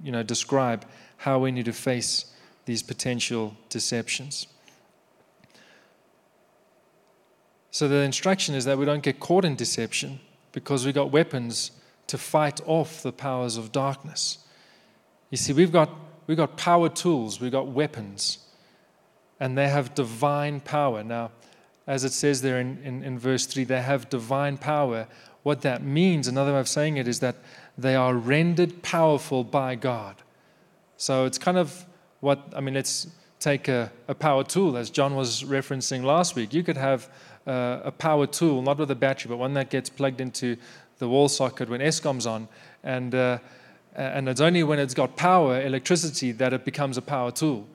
you 0.04 0.12
know, 0.12 0.24
describe 0.24 0.86
how 1.20 1.40
we 1.40 1.52
need 1.52 1.66
to 1.66 1.74
face 1.74 2.26
these 2.66 2.84
potential 2.84 3.56
deceptions. 3.70 4.48
So 7.72 7.88
the 7.88 7.98
instruction 7.98 8.56
is 8.56 8.66
that 8.66 8.78
we 8.78 8.86
don't 8.86 9.04
get 9.04 9.20
caught 9.20 9.46
in 9.46 9.56
deception 9.56 10.20
because 10.52 10.86
we've 10.86 10.96
got 10.96 11.12
weapons 11.12 11.72
to 12.08 12.18
fight 12.18 12.60
off 12.66 13.04
the 13.04 13.12
powers 13.12 13.58
of 13.58 13.72
darkness. 13.72 14.40
You 15.30 15.38
see, 15.38 15.54
we've 15.54 15.72
got, 15.72 15.90
we've 16.26 16.38
got 16.38 16.58
power 16.58 16.90
tools, 16.90 17.40
we've 17.40 17.52
got 17.52 17.68
weapons, 17.68 18.40
and 19.40 19.58
they 19.58 19.68
have 19.68 19.94
divine 19.94 20.60
power. 20.60 21.04
Now, 21.04 21.32
as 21.86 22.04
it 22.04 22.14
says 22.14 22.42
there 22.42 22.60
in, 22.60 22.80
in, 22.84 23.04
in 23.04 23.20
verse 23.20 23.46
3, 23.46 23.64
they 23.66 23.82
have 23.82 24.10
divine 24.10 24.58
power 24.58 25.08
what 25.44 25.62
that 25.62 25.82
means, 25.82 26.28
another 26.28 26.54
way 26.54 26.60
of 26.60 26.68
saying 26.68 26.98
it, 26.98 27.08
is 27.08 27.20
that 27.22 27.36
they 27.78 27.96
are 27.96 28.14
rendered 28.14 28.84
powerful 28.84 29.44
by 29.44 29.76
God. 29.76 30.16
So 31.00 31.24
it's 31.24 31.38
kind 31.38 31.58
of 31.58 31.86
what, 32.20 32.52
I 32.54 32.60
mean, 32.60 32.74
let's 32.74 33.08
take 33.40 33.70
a, 33.70 33.90
a 34.10 34.14
power 34.14 34.44
tool, 34.44 34.76
as 34.76 34.90
John 34.90 35.16
was 35.16 35.44
referencing 35.44 36.04
last 36.04 36.36
week. 36.36 36.54
You 36.54 36.62
could 36.62 36.76
have 36.76 37.10
uh, 37.48 37.80
a 37.86 37.92
power 37.92 38.28
tool, 38.28 38.62
not 38.62 38.78
with 38.78 38.92
a 38.92 38.96
battery, 38.96 39.30
but 39.30 39.38
one 39.38 39.54
that 39.54 39.70
gets 39.70 39.90
plugged 39.90 40.20
into 40.20 40.58
the 40.98 41.08
wall 41.08 41.30
socket 41.30 41.70
when 41.70 41.80
Eskom's 41.80 42.26
on. 42.26 42.50
And, 42.84 43.16
uh, 43.16 43.38
and 43.96 44.28
it's 44.28 44.42
only 44.42 44.62
when 44.64 44.78
it's 44.78 44.94
got 44.94 45.16
power, 45.16 45.62
electricity, 45.62 46.34
that 46.34 46.52
it 46.52 46.66
becomes 46.66 46.98
a 46.98 47.02
power 47.02 47.32
tool. 47.32 47.66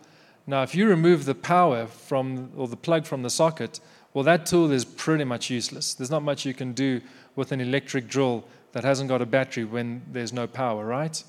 Now, 0.47 0.63
if 0.63 0.75
you 0.75 0.87
remove 0.87 1.25
the 1.25 1.35
power 1.35 1.87
from, 1.87 2.51
or 2.55 2.69
the 2.69 2.77
plug 2.77 3.07
from 3.07 3.23
the 3.23 3.31
socket, 3.31 3.81
well, 4.13 4.25
that 4.25 4.45
tool 4.45 4.71
is 4.71 4.85
pretty 4.85 5.25
much 5.25 5.49
useless. 5.49 5.95
There's 5.95 6.11
not 6.11 6.23
much 6.23 6.45
you 6.45 6.53
can 6.53 6.75
do 6.75 7.01
with 7.37 7.53
an 7.53 7.63
electric 7.63 8.07
drill 8.07 8.45
that 8.73 8.85
hasn't 8.85 9.09
got 9.09 9.23
a 9.23 9.27
battery 9.27 9.65
when 9.65 10.03
there's 10.13 10.35
no 10.35 10.47
power, 10.47 10.85
right? 10.85 11.25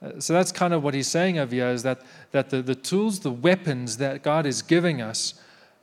Uh, 0.00 0.20
so 0.20 0.32
that's 0.32 0.52
kind 0.52 0.72
of 0.72 0.82
what 0.82 0.94
he's 0.94 1.08
saying 1.08 1.38
over 1.38 1.54
here 1.54 1.68
is 1.68 1.82
that, 1.82 2.02
that 2.32 2.50
the, 2.50 2.62
the 2.62 2.74
tools, 2.74 3.20
the 3.20 3.30
weapons 3.30 3.96
that 3.96 4.22
God 4.22 4.46
is 4.46 4.62
giving 4.62 5.00
us, 5.00 5.34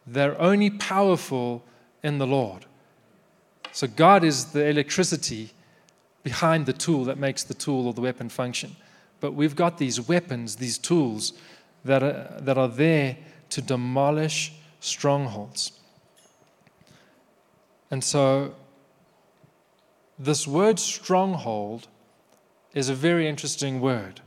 they're 0.07 0.39
only 0.39 0.69
powerful 0.69 1.63
in 2.03 2.17
the 2.17 2.27
Lord. 2.27 2.65
So 3.71 3.87
God 3.87 4.23
is 4.23 4.45
the 4.45 4.65
electricity 4.67 5.51
behind 6.23 6.65
the 6.65 6.73
tool 6.73 7.03
that 7.05 7.17
makes 7.17 7.43
the 7.43 7.53
tool 7.53 7.87
or 7.87 7.93
the 7.93 8.01
weapon 8.01 8.29
function. 8.29 8.75
But 9.19 9.33
we've 9.33 9.55
got 9.55 9.77
these 9.77 9.99
weapons, 9.99 10.55
these 10.55 10.77
tools 10.77 11.33
that 11.83 12.01
are, 12.03 12.37
that 12.39 12.57
are 12.57 12.67
there 12.67 13.17
to 13.49 13.61
demolish 13.61 14.53
strongholds. 14.79 15.73
And 17.91 18.03
so 18.03 18.55
this 20.17 20.47
word 20.47 20.79
stronghold 20.79 21.87
is 22.75 22.89
a 22.89 22.93
very 22.93 23.27
interesting 23.27 23.81
word. 23.81 24.21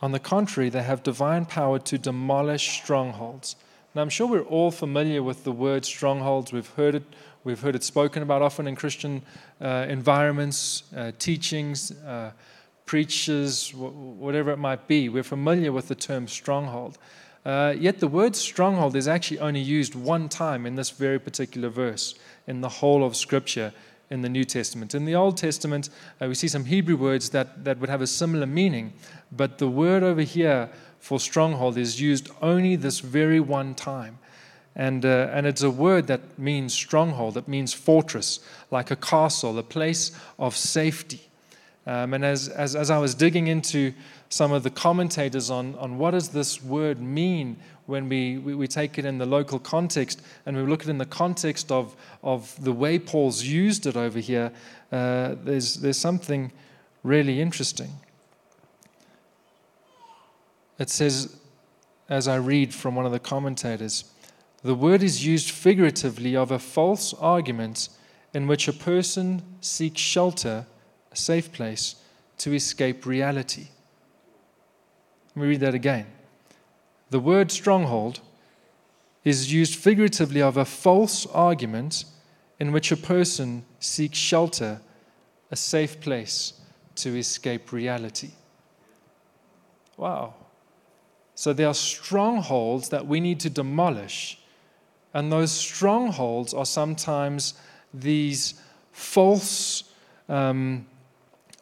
On 0.00 0.10
the 0.10 0.18
contrary, 0.18 0.68
they 0.68 0.82
have 0.82 1.04
divine 1.04 1.44
power 1.44 1.78
to 1.78 1.98
demolish 1.98 2.82
strongholds. 2.82 3.54
Now, 3.94 4.02
I'm 4.02 4.08
sure 4.08 4.26
we're 4.26 4.40
all 4.40 4.70
familiar 4.70 5.22
with 5.22 5.44
the 5.44 5.52
word 5.52 5.84
strongholds. 5.84 6.50
We've 6.50 6.68
heard 6.70 6.94
it, 6.96 7.04
we've 7.44 7.60
heard 7.60 7.76
it 7.76 7.84
spoken 7.84 8.22
about 8.22 8.40
often 8.40 8.66
in 8.66 8.74
Christian 8.74 9.22
uh, 9.60 9.86
environments, 9.88 10.84
uh, 10.96 11.12
teachings, 11.18 11.92
uh, 12.02 12.32
preachers, 12.86 13.72
whatever 13.74 14.50
it 14.50 14.56
might 14.56 14.88
be. 14.88 15.10
We're 15.10 15.22
familiar 15.22 15.72
with 15.72 15.88
the 15.88 15.94
term 15.94 16.26
stronghold. 16.26 16.98
Uh, 17.44 17.74
yet 17.78 17.98
the 17.98 18.08
word 18.08 18.34
stronghold 18.34 18.96
is 18.96 19.06
actually 19.06 19.40
only 19.40 19.60
used 19.60 19.94
one 19.94 20.28
time 20.28 20.64
in 20.64 20.74
this 20.76 20.90
very 20.90 21.18
particular 21.18 21.68
verse 21.68 22.14
in 22.46 22.60
the 22.60 22.68
whole 22.68 23.04
of 23.04 23.14
Scripture 23.14 23.72
in 24.12 24.20
the 24.20 24.28
New 24.28 24.44
Testament. 24.44 24.94
In 24.94 25.06
the 25.06 25.14
Old 25.14 25.38
Testament, 25.38 25.88
uh, 26.20 26.28
we 26.28 26.34
see 26.34 26.46
some 26.46 26.66
Hebrew 26.66 26.96
words 26.96 27.30
that, 27.30 27.64
that 27.64 27.78
would 27.78 27.88
have 27.88 28.02
a 28.02 28.06
similar 28.06 28.46
meaning, 28.46 28.92
but 29.32 29.56
the 29.56 29.68
word 29.68 30.02
over 30.02 30.20
here 30.20 30.68
for 31.00 31.18
stronghold 31.18 31.78
is 31.78 32.00
used 32.00 32.30
only 32.42 32.76
this 32.76 33.00
very 33.00 33.40
one 33.40 33.74
time. 33.74 34.18
And, 34.76 35.04
uh, 35.04 35.30
and 35.32 35.46
it's 35.46 35.62
a 35.62 35.70
word 35.70 36.06
that 36.08 36.38
means 36.38 36.74
stronghold, 36.74 37.38
it 37.38 37.48
means 37.48 37.72
fortress, 37.72 38.40
like 38.70 38.90
a 38.90 38.96
castle, 38.96 39.58
a 39.58 39.62
place 39.62 40.12
of 40.38 40.54
safety. 40.56 41.22
Um, 41.86 42.14
and 42.14 42.24
as, 42.24 42.48
as, 42.48 42.76
as 42.76 42.90
I 42.90 42.98
was 42.98 43.14
digging 43.14 43.46
into 43.46 43.94
some 44.28 44.52
of 44.52 44.62
the 44.62 44.70
commentators 44.70 45.50
on, 45.50 45.74
on 45.76 45.98
what 45.98 46.12
does 46.12 46.28
this 46.28 46.62
word 46.62 47.00
mean 47.00 47.56
when 47.92 48.08
we, 48.08 48.38
we, 48.38 48.54
we, 48.54 48.66
take 48.66 48.96
it 48.96 49.04
in 49.04 49.18
the 49.18 49.26
local 49.26 49.58
context 49.58 50.22
and 50.46 50.56
we 50.56 50.62
look 50.62 50.80
at 50.80 50.86
it 50.86 50.92
in 50.92 50.96
the 50.96 51.04
context 51.04 51.70
of, 51.70 51.94
of 52.22 52.56
the 52.64 52.72
way 52.72 52.98
Paul's 52.98 53.42
used 53.42 53.84
it 53.84 53.98
over 53.98 54.18
here, 54.18 54.50
uh, 54.90 55.34
there's, 55.44 55.74
there's 55.74 55.98
something 55.98 56.50
really 57.02 57.38
interesting. 57.38 57.90
It 60.78 60.88
says, 60.88 61.36
as 62.08 62.28
I 62.28 62.36
read 62.36 62.72
from 62.72 62.94
one 62.94 63.04
of 63.04 63.12
the 63.12 63.18
commentators, 63.18 64.04
the 64.62 64.74
word 64.74 65.02
is 65.02 65.26
used 65.26 65.50
figuratively 65.50 66.34
of 66.34 66.50
a 66.50 66.58
false 66.58 67.12
argument 67.12 67.90
in 68.32 68.46
which 68.46 68.68
a 68.68 68.72
person 68.72 69.42
seeks 69.60 70.00
shelter, 70.00 70.64
a 71.10 71.16
safe 71.16 71.52
place, 71.52 71.96
to 72.38 72.54
escape 72.54 73.04
reality. 73.04 73.66
Let 75.36 75.42
me 75.42 75.48
read 75.48 75.60
that 75.60 75.74
again. 75.74 76.06
The 77.12 77.20
word 77.20 77.52
stronghold 77.52 78.20
is 79.22 79.52
used 79.52 79.74
figuratively 79.74 80.40
of 80.40 80.56
a 80.56 80.64
false 80.64 81.26
argument 81.26 82.06
in 82.58 82.72
which 82.72 82.90
a 82.90 82.96
person 82.96 83.66
seeks 83.80 84.16
shelter, 84.16 84.80
a 85.50 85.56
safe 85.56 86.00
place 86.00 86.54
to 86.94 87.14
escape 87.14 87.70
reality. 87.70 88.30
Wow. 89.98 90.32
So 91.34 91.52
there 91.52 91.66
are 91.66 91.74
strongholds 91.74 92.88
that 92.88 93.06
we 93.06 93.20
need 93.20 93.40
to 93.40 93.50
demolish, 93.50 94.38
and 95.12 95.30
those 95.30 95.52
strongholds 95.52 96.54
are 96.54 96.64
sometimes 96.64 97.52
these 97.92 98.54
false 98.90 99.84
um, 100.30 100.86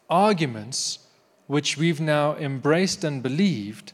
arguments 0.09 0.99
which 1.47 1.75
we've 1.75 1.99
now 1.99 2.37
embraced 2.37 3.03
and 3.03 3.21
believed 3.21 3.91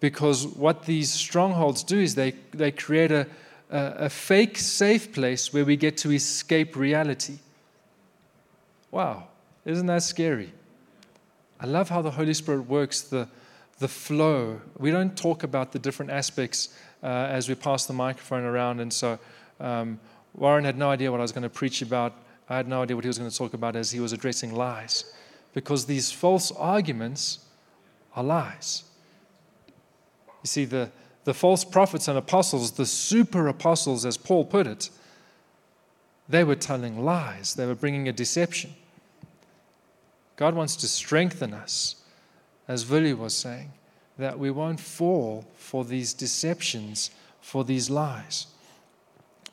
because 0.00 0.46
what 0.46 0.86
these 0.86 1.12
strongholds 1.12 1.82
do 1.82 1.98
is 2.00 2.14
they, 2.14 2.32
they 2.52 2.72
create 2.72 3.12
a, 3.12 3.26
a, 3.70 3.78
a 4.06 4.10
fake 4.10 4.56
safe 4.58 5.12
place 5.12 5.52
where 5.52 5.64
we 5.64 5.76
get 5.76 5.96
to 5.98 6.10
escape 6.10 6.74
reality. 6.74 7.38
Wow, 8.90 9.28
isn't 9.64 9.86
that 9.86 10.02
scary? 10.02 10.52
I 11.60 11.66
love 11.66 11.90
how 11.90 12.00
the 12.02 12.10
Holy 12.10 12.34
Spirit 12.34 12.62
works 12.62 13.02
the, 13.02 13.28
the 13.78 13.88
flow. 13.88 14.60
We 14.78 14.90
don't 14.90 15.16
talk 15.16 15.42
about 15.42 15.72
the 15.72 15.78
different 15.78 16.10
aspects 16.10 16.74
uh, 17.02 17.06
as 17.06 17.48
we 17.48 17.54
pass 17.54 17.84
the 17.84 17.92
microphone 17.92 18.44
around. 18.44 18.80
And 18.80 18.92
so 18.92 19.18
um, 19.60 20.00
Warren 20.34 20.64
had 20.64 20.78
no 20.78 20.90
idea 20.90 21.10
what 21.10 21.20
I 21.20 21.22
was 21.22 21.32
going 21.32 21.42
to 21.42 21.50
preach 21.50 21.82
about. 21.82 22.14
I 22.48 22.56
had 22.56 22.66
no 22.66 22.82
idea 22.82 22.96
what 22.96 23.04
he 23.04 23.08
was 23.08 23.18
going 23.18 23.30
to 23.30 23.36
talk 23.36 23.52
about 23.52 23.76
as 23.76 23.90
he 23.90 24.00
was 24.00 24.12
addressing 24.12 24.54
lies 24.54 25.12
because 25.52 25.86
these 25.86 26.10
false 26.10 26.50
arguments 26.52 27.40
are 28.16 28.24
lies. 28.24 28.84
You 30.42 30.46
see, 30.46 30.64
the, 30.64 30.90
the 31.24 31.34
false 31.34 31.64
prophets 31.64 32.08
and 32.08 32.16
apostles, 32.16 32.72
the 32.72 32.86
super 32.86 33.48
apostles, 33.48 34.04
as 34.04 34.16
Paul 34.16 34.44
put 34.44 34.66
it, 34.66 34.90
they 36.28 36.44
were 36.44 36.54
telling 36.54 37.04
lies, 37.04 37.54
they 37.54 37.66
were 37.66 37.74
bringing 37.74 38.08
a 38.08 38.12
deception. 38.12 38.74
God 40.36 40.54
wants 40.54 40.76
to 40.76 40.88
strengthen 40.88 41.52
us, 41.52 41.96
as 42.68 42.88
Willie 42.88 43.12
was 43.12 43.34
saying, 43.34 43.72
that 44.16 44.38
we 44.38 44.50
won't 44.50 44.80
fall 44.80 45.44
for 45.56 45.84
these 45.84 46.14
deceptions, 46.14 47.10
for 47.40 47.64
these 47.64 47.90
lies. 47.90 48.46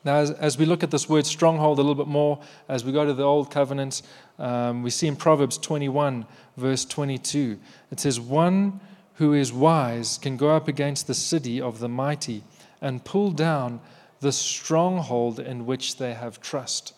Now, 0.04 0.16
as, 0.16 0.30
as, 0.30 0.56
we 0.56 0.64
look 0.64 0.82
at 0.82 0.90
this 0.90 1.08
word 1.08 1.26
stronghold 1.26 1.78
a 1.78 1.82
little 1.82 1.94
bit 1.94 2.06
more, 2.06 2.40
as 2.68 2.84
we 2.84 2.92
go 2.92 3.04
to 3.04 3.12
the 3.12 3.24
Old 3.24 3.50
Covenant, 3.50 4.02
um, 4.38 4.82
we 4.82 4.90
see 4.90 5.08
in 5.08 5.16
Proverbs 5.16 5.58
21, 5.58 6.24
verse 6.56 6.84
22, 6.84 7.58
it 7.90 8.00
says, 8.00 8.20
One 8.20 8.80
who 9.18 9.34
is 9.34 9.52
wise 9.52 10.16
can 10.16 10.36
go 10.36 10.50
up 10.50 10.68
against 10.68 11.08
the 11.08 11.14
city 11.14 11.60
of 11.60 11.80
the 11.80 11.88
mighty 11.88 12.44
and 12.80 13.04
pull 13.04 13.32
down 13.32 13.80
the 14.20 14.30
stronghold 14.30 15.40
in 15.40 15.66
which 15.66 15.96
they 15.96 16.14
have 16.14 16.40
trust. 16.40 16.94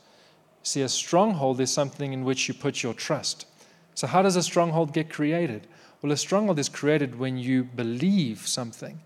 See, 0.63 0.83
a 0.83 0.89
stronghold 0.89 1.61
is 1.61 1.73
something 1.73 2.13
in 2.13 2.25
which 2.25 2.47
you 2.47 2.53
put 2.53 2.83
your 2.83 2.93
trust. 2.93 3.47
So, 3.95 4.07
how 4.07 4.21
does 4.21 4.37
a 4.37 4.43
stronghold 4.43 4.93
get 4.93 5.09
created? 5.09 5.67
Well, 6.03 6.13
a 6.13 6.17
stronghold 6.17 6.59
is 6.59 6.69
created 6.69 7.19
when 7.19 7.39
you 7.39 7.65
believe 7.65 8.47
something. 8.47 9.01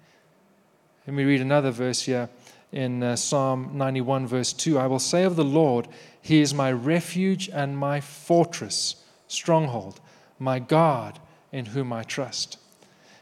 Let 1.07 1.15
me 1.15 1.23
read 1.23 1.41
another 1.41 1.71
verse 1.71 2.03
here 2.03 2.29
in 2.73 3.05
uh, 3.05 3.15
Psalm 3.15 3.71
91, 3.75 4.27
verse 4.27 4.53
2 4.53 4.77
I 4.77 4.89
will 4.89 4.99
say 4.99 5.23
of 5.23 5.37
the 5.37 5.45
Lord, 5.45 5.87
He 6.21 6.41
is 6.41 6.53
my 6.53 6.73
refuge 6.73 7.49
and 7.49 7.79
my 7.79 8.01
fortress, 8.01 8.97
stronghold, 9.29 10.01
my 10.41 10.59
God 10.59 11.21
in 11.53 11.67
whom 11.67 11.93
I 11.93 12.03
trust. 12.03 12.59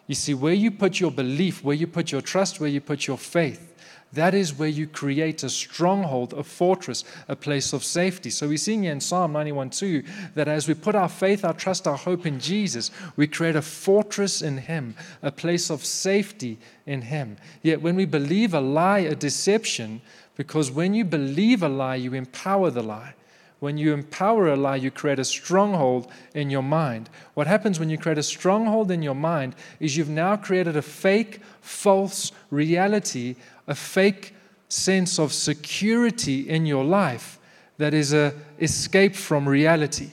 You 0.07 0.15
see, 0.15 0.35
where 0.35 0.55
you 0.55 0.71
put 0.71 1.01
your 1.01 1.11
belief, 1.11 1.63
where 1.63 1.77
you 1.77 1.87
put 1.87 2.13
your 2.13 2.21
trust, 2.21 2.61
where 2.61 2.69
you 2.69 2.81
put 2.81 3.07
your 3.07 3.19
faith, 3.19 3.73
that 4.13 4.35
is 4.35 4.59
where 4.59 4.69
you 4.69 4.87
create 4.87 5.43
a 5.43 5.49
stronghold, 5.49 6.35
a 6.35 6.43
fortress, 6.43 7.05
a 7.29 7.37
place 7.37 7.73
of 7.73 7.83
safety. 7.83 8.29
So 8.29 8.47
we're 8.47 8.59
seeing 8.59 8.83
here 8.83 8.93
in 8.93 9.01
Psalm 9.01 9.33
91 9.33 9.71
2 9.71 10.03
that 10.35 10.49
as 10.49 10.69
we 10.69 10.75
put 10.75 10.95
our 10.95 11.09
faith, 11.09 11.45
our 11.45 11.55
trust, 11.55 11.87
our 11.87 11.97
hope 11.97 12.27
in 12.27 12.39
Jesus, 12.39 12.91
we 13.17 13.27
create 13.27 13.57
a 13.57 13.63
fortress 13.63 14.43
in 14.43 14.59
Him, 14.59 14.95
a 15.23 15.33
place 15.33 15.71
of 15.71 15.85
safety 15.85 16.59
in 16.85 17.03
Him. 17.03 17.39
Yet 17.63 17.81
when 17.81 17.97
we 17.97 18.05
believe 18.05 18.53
a 18.53 18.61
lie, 18.61 18.99
a 18.99 19.15
deception, 19.15 20.03
because 20.37 20.71
when 20.71 20.93
you 20.93 21.07
believe 21.07 21.63
a 21.63 21.69
lie, 21.69 21.97
you 21.97 22.13
empower 22.13 22.71
the 22.71 22.83
lie. 22.83 23.15
When 23.63 23.79
you 23.79 23.95
empower 23.95 24.49
a 24.49 24.57
lie, 24.57 24.75
you 24.75 24.91
create 24.91 25.21
a 25.21 25.25
stronghold 25.25 26.11
in 26.35 26.51
your 26.51 26.65
mind. 26.65 27.09
What 27.35 27.47
happens 27.47 27.79
when 27.79 27.91
you 27.91 27.97
create 27.97 28.19
a 28.19 28.23
stronghold 28.25 28.91
in 28.91 29.03
your 29.05 29.15
mind 29.15 29.55
is 29.79 29.97
you've 29.97 30.09
now 30.09 30.35
created 30.35 30.77
a 30.77 30.83
fake, 30.83 31.39
false 31.61 32.33
reality 32.51 33.37
a 33.69 33.77
fake 33.77 34.35
sense 34.69 35.17
of 35.21 35.33
security 35.33 36.49
in 36.49 36.67
your 36.67 36.83
life 36.83 37.39
that 37.79 37.95
is 37.95 38.13
a 38.13 38.35
escape 38.59 39.15
from 39.15 39.49
reality. 39.49 40.11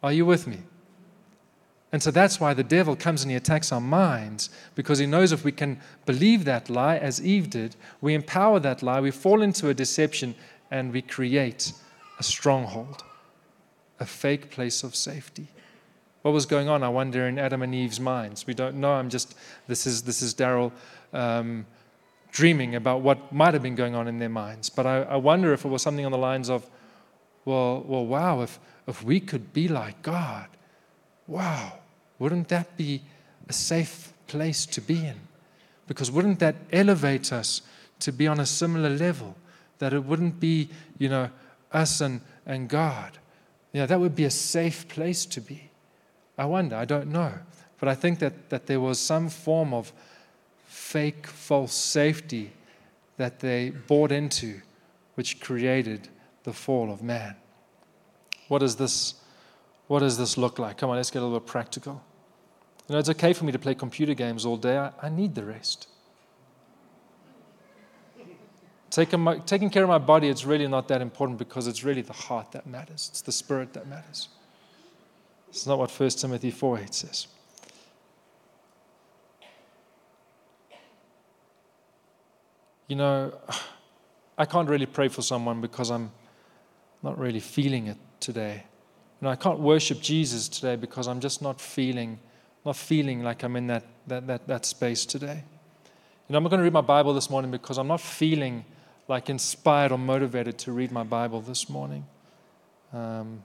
Are 0.00 0.12
you 0.12 0.24
with 0.24 0.46
me? 0.46 0.58
And 1.90 2.00
so 2.00 2.12
that's 2.12 2.38
why 2.38 2.54
the 2.54 2.62
devil 2.62 2.94
comes 2.94 3.22
and 3.22 3.32
he 3.32 3.36
attacks 3.36 3.72
our 3.72 3.80
minds 3.80 4.50
because 4.76 5.00
he 5.00 5.06
knows 5.06 5.32
if 5.32 5.42
we 5.42 5.50
can 5.50 5.80
believe 6.06 6.44
that 6.44 6.70
lie, 6.70 6.96
as 6.96 7.20
Eve 7.26 7.50
did, 7.50 7.74
we 8.00 8.14
empower 8.14 8.60
that 8.60 8.84
lie, 8.84 9.00
we 9.00 9.10
fall 9.10 9.42
into 9.42 9.68
a 9.68 9.74
deception, 9.74 10.36
and 10.70 10.92
we 10.92 11.02
create 11.02 11.72
a 12.22 12.24
stronghold, 12.24 13.02
a 13.98 14.06
fake 14.06 14.48
place 14.48 14.84
of 14.84 14.94
safety. 14.94 15.48
What 16.22 16.30
was 16.30 16.46
going 16.46 16.68
on, 16.68 16.84
I 16.84 16.88
wonder, 16.88 17.26
in 17.26 17.36
Adam 17.36 17.62
and 17.62 17.74
Eve's 17.74 17.98
minds? 17.98 18.46
We 18.46 18.54
don't 18.54 18.76
know. 18.76 18.92
I'm 18.92 19.10
just, 19.10 19.34
this 19.66 19.88
is, 19.88 20.02
this 20.02 20.22
is 20.22 20.32
Darryl. 20.32 20.70
Um, 21.12 21.66
dreaming 22.30 22.76
about 22.76 23.00
what 23.00 23.32
might 23.32 23.54
have 23.54 23.62
been 23.64 23.74
going 23.74 23.96
on 23.96 24.06
in 24.06 24.20
their 24.20 24.28
minds. 24.28 24.70
But 24.70 24.86
I, 24.86 25.02
I 25.02 25.16
wonder 25.16 25.52
if 25.52 25.64
it 25.64 25.68
was 25.68 25.82
something 25.82 26.06
on 26.06 26.12
the 26.12 26.24
lines 26.30 26.48
of, 26.48 26.64
well, 27.44 27.84
well, 27.88 28.06
wow, 28.06 28.40
if, 28.42 28.60
if 28.86 29.02
we 29.02 29.18
could 29.18 29.52
be 29.52 29.66
like 29.66 30.00
God, 30.02 30.46
wow, 31.26 31.72
wouldn't 32.20 32.48
that 32.50 32.76
be 32.76 33.02
a 33.48 33.52
safe 33.52 34.12
place 34.28 34.64
to 34.66 34.80
be 34.80 35.04
in? 35.04 35.18
Because 35.88 36.08
wouldn't 36.08 36.38
that 36.38 36.54
elevate 36.72 37.32
us 37.32 37.62
to 37.98 38.12
be 38.12 38.28
on 38.28 38.38
a 38.38 38.46
similar 38.46 38.90
level? 38.90 39.34
That 39.80 39.92
it 39.92 40.04
wouldn't 40.04 40.38
be, 40.38 40.68
you 40.98 41.08
know, 41.08 41.28
us 41.72 42.00
and, 42.00 42.20
and 42.46 42.68
God. 42.68 43.18
Yeah, 43.72 43.86
that 43.86 43.98
would 43.98 44.14
be 44.14 44.24
a 44.24 44.30
safe 44.30 44.86
place 44.88 45.24
to 45.26 45.40
be. 45.40 45.70
I 46.36 46.44
wonder, 46.44 46.76
I 46.76 46.84
don't 46.84 47.08
know. 47.08 47.32
But 47.78 47.88
I 47.88 47.94
think 47.94 48.18
that, 48.20 48.50
that 48.50 48.66
there 48.66 48.80
was 48.80 49.00
some 49.00 49.28
form 49.28 49.74
of 49.74 49.92
fake, 50.66 51.26
false 51.26 51.74
safety 51.74 52.52
that 53.16 53.40
they 53.40 53.70
bought 53.70 54.12
into, 54.12 54.60
which 55.14 55.40
created 55.40 56.08
the 56.44 56.52
fall 56.52 56.92
of 56.92 57.02
man. 57.02 57.36
What 58.48 58.60
does 58.60 58.76
this, 58.76 59.14
what 59.86 60.00
does 60.00 60.18
this 60.18 60.36
look 60.36 60.58
like? 60.58 60.78
Come 60.78 60.90
on, 60.90 60.96
let's 60.96 61.10
get 61.10 61.22
a 61.22 61.24
little 61.24 61.40
practical. 61.40 62.02
You 62.88 62.94
know, 62.94 62.98
it's 62.98 63.10
okay 63.10 63.32
for 63.32 63.44
me 63.44 63.52
to 63.52 63.58
play 63.58 63.74
computer 63.74 64.14
games 64.14 64.44
all 64.44 64.56
day. 64.56 64.76
I, 64.76 64.92
I 65.02 65.08
need 65.08 65.34
the 65.34 65.44
rest. 65.44 65.88
Taking, 68.92 69.20
my, 69.20 69.38
taking 69.38 69.70
care 69.70 69.84
of 69.84 69.88
my 69.88 69.96
body, 69.96 70.28
it's 70.28 70.44
really 70.44 70.68
not 70.68 70.86
that 70.88 71.00
important 71.00 71.38
because 71.38 71.66
it's 71.66 71.82
really 71.82 72.02
the 72.02 72.12
heart 72.12 72.52
that 72.52 72.66
matters. 72.66 73.08
It's 73.10 73.22
the 73.22 73.32
spirit 73.32 73.72
that 73.72 73.88
matters. 73.88 74.28
It's 75.48 75.66
not 75.66 75.78
what 75.78 75.90
1 75.90 76.10
Timothy 76.10 76.50
4 76.50 76.78
8 76.80 76.94
says. 76.94 77.26
You 82.86 82.96
know, 82.96 83.32
I 84.36 84.44
can't 84.44 84.68
really 84.68 84.84
pray 84.84 85.08
for 85.08 85.22
someone 85.22 85.62
because 85.62 85.90
I'm 85.90 86.12
not 87.02 87.18
really 87.18 87.40
feeling 87.40 87.86
it 87.86 87.96
today. 88.20 88.62
You 89.22 89.24
know, 89.24 89.30
I 89.30 89.36
can't 89.36 89.58
worship 89.58 90.02
Jesus 90.02 90.50
today 90.50 90.76
because 90.76 91.08
I'm 91.08 91.20
just 91.20 91.40
not 91.40 91.62
feeling, 91.62 92.20
not 92.66 92.76
feeling 92.76 93.22
like 93.22 93.42
I'm 93.42 93.56
in 93.56 93.68
that, 93.68 93.84
that, 94.06 94.26
that, 94.26 94.46
that 94.48 94.66
space 94.66 95.06
today. 95.06 95.44
You 96.28 96.32
know, 96.34 96.36
I'm 96.36 96.42
not 96.42 96.50
going 96.50 96.60
to 96.60 96.64
read 96.64 96.74
my 96.74 96.82
Bible 96.82 97.14
this 97.14 97.30
morning 97.30 97.50
because 97.50 97.78
I'm 97.78 97.88
not 97.88 98.02
feeling 98.02 98.66
like 99.08 99.28
inspired 99.28 99.92
or 99.92 99.98
motivated 99.98 100.58
to 100.58 100.72
read 100.72 100.92
my 100.92 101.02
Bible 101.02 101.40
this 101.40 101.68
morning. 101.68 102.06
Um, 102.92 103.42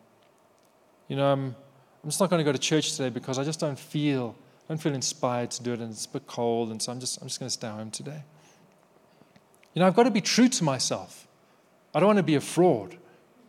you 1.08 1.16
know, 1.16 1.32
I'm, 1.32 1.56
I'm 2.04 2.10
just 2.10 2.20
not 2.20 2.30
going 2.30 2.40
to 2.40 2.44
go 2.44 2.52
to 2.52 2.60
church 2.60 2.96
today 2.96 3.10
because 3.10 3.40
I 3.40 3.44
just 3.44 3.60
don't 3.60 3.80
feel, 3.80 4.36
don't 4.68 4.80
feel 4.80 4.94
inspired 4.94 5.52
to 5.52 5.64
do 5.64 5.74
it, 5.74 5.80
and 5.80 5.92
it's 5.92 6.06
a 6.06 6.10
bit 6.10 6.28
cold, 6.28 6.70
and 6.70 6.82
so 6.82 6.92
I'm 6.92 7.00
just, 7.00 7.22
I'm 7.22 7.28
just 7.28 7.40
going 7.40 7.48
to 7.48 7.54
stay 7.54 7.68
home 7.68 7.92
today. 7.92 8.24
You 9.74 9.82
know, 9.82 9.88
I've 9.88 9.96
got 9.96 10.04
to 10.04 10.12
be 10.12 10.22
true 10.22 10.48
to 10.50 10.64
myself. 10.64 11.28
I 11.94 12.00
don't 12.00 12.08
want 12.08 12.18
to 12.18 12.24
be 12.24 12.36
a 12.36 12.42
fraud. 12.42 12.98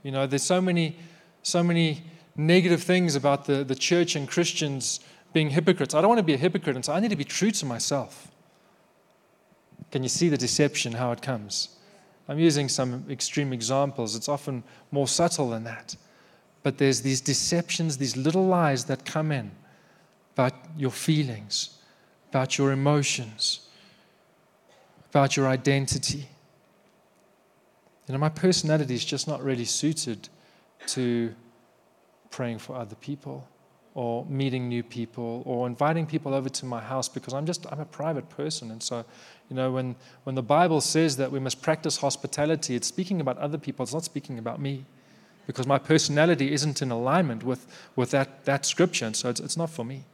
You 0.02 0.12
know, 0.12 0.26
there's 0.26 0.42
so 0.42 0.60
many, 0.60 0.96
so 1.42 1.62
many 1.62 2.02
negative 2.36 2.82
things 2.82 3.16
about 3.16 3.46
the, 3.46 3.64
the 3.64 3.74
church 3.74 4.14
and 4.14 4.28
Christians 4.28 5.00
being 5.32 5.50
hypocrites. 5.50 5.94
I 5.94 6.00
don't 6.00 6.08
want 6.08 6.20
to 6.20 6.24
be 6.24 6.34
a 6.34 6.38
hypocrite, 6.38 6.76
and 6.76 6.84
so 6.84 6.92
I 6.92 7.00
need 7.00 7.10
to 7.10 7.16
be 7.16 7.24
true 7.24 7.50
to 7.50 7.66
myself. 7.66 8.30
Can 9.90 10.02
you 10.02 10.08
see 10.08 10.28
the 10.28 10.38
deception, 10.38 10.92
how 10.92 11.12
it 11.12 11.22
comes? 11.22 11.76
I'm 12.28 12.38
using 12.38 12.68
some 12.68 13.04
extreme 13.08 13.52
examples. 13.52 14.14
It's 14.14 14.28
often 14.28 14.62
more 14.90 15.08
subtle 15.08 15.50
than 15.50 15.64
that. 15.64 15.96
But 16.62 16.76
there's 16.76 17.00
these 17.00 17.20
deceptions, 17.20 17.96
these 17.96 18.16
little 18.16 18.46
lies 18.46 18.84
that 18.84 19.04
come 19.04 19.32
in 19.32 19.50
about 20.34 20.52
your 20.76 20.90
feelings, 20.90 21.78
about 22.30 22.58
your 22.58 22.72
emotions, 22.72 23.68
about 25.10 25.36
your 25.36 25.48
identity. 25.48 26.28
You 28.06 28.12
know, 28.12 28.18
my 28.18 28.28
personality 28.28 28.94
is 28.94 29.04
just 29.04 29.26
not 29.26 29.42
really 29.42 29.64
suited 29.64 30.28
to 30.88 31.34
praying 32.30 32.58
for 32.58 32.76
other 32.76 32.94
people 32.96 33.48
or 33.94 34.24
meeting 34.26 34.68
new 34.68 34.82
people 34.82 35.42
or 35.44 35.66
inviting 35.66 36.06
people 36.06 36.34
over 36.34 36.48
to 36.48 36.66
my 36.66 36.80
house 36.80 37.08
because 37.08 37.34
I'm 37.34 37.46
just 37.46 37.66
I'm 37.70 37.80
a 37.80 37.84
private 37.84 38.28
person. 38.28 38.70
And 38.70 38.82
so 38.82 39.04
you 39.50 39.56
know 39.56 39.72
when 39.72 39.96
when 40.24 40.34
the 40.34 40.42
Bible 40.42 40.80
says 40.80 41.16
that 41.16 41.32
we 41.32 41.38
must 41.38 41.62
practice 41.62 41.96
hospitality 41.96 42.74
it's 42.74 42.86
speaking 42.86 43.20
about 43.20 43.38
other 43.38 43.58
people. 43.58 43.82
It's 43.82 43.94
not 43.94 44.04
speaking 44.04 44.38
about 44.38 44.60
me 44.60 44.84
because 45.46 45.66
my 45.66 45.78
personality 45.78 46.52
isn't 46.52 46.82
in 46.82 46.90
alignment 46.90 47.42
with 47.42 47.66
with 47.96 48.10
that 48.10 48.44
that 48.44 48.66
scripture. 48.66 49.06
And 49.06 49.16
so 49.16 49.30
it's, 49.30 49.40
it's 49.40 49.56
not 49.56 49.70
for 49.70 49.84
me. 49.84 50.04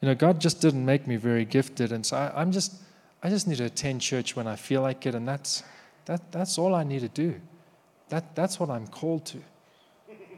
You 0.00 0.08
know 0.08 0.14
God 0.14 0.40
just 0.40 0.60
didn't 0.60 0.84
make 0.84 1.06
me 1.06 1.16
very 1.16 1.44
gifted. 1.44 1.92
And 1.92 2.06
so 2.06 2.16
I, 2.16 2.40
I'm 2.40 2.52
just 2.52 2.74
I 3.22 3.28
just 3.28 3.48
need 3.48 3.58
to 3.58 3.64
attend 3.64 4.02
church 4.02 4.36
when 4.36 4.46
I 4.46 4.56
feel 4.56 4.82
like 4.82 5.04
it. 5.06 5.14
And 5.14 5.26
that's 5.26 5.62
that, 6.06 6.32
that's 6.32 6.56
all 6.58 6.74
I 6.74 6.84
need 6.84 7.00
to 7.00 7.08
do. 7.08 7.40
That, 8.08 8.34
that's 8.34 8.60
what 8.60 8.70
I'm 8.70 8.86
called 8.86 9.24
to. 9.26 9.42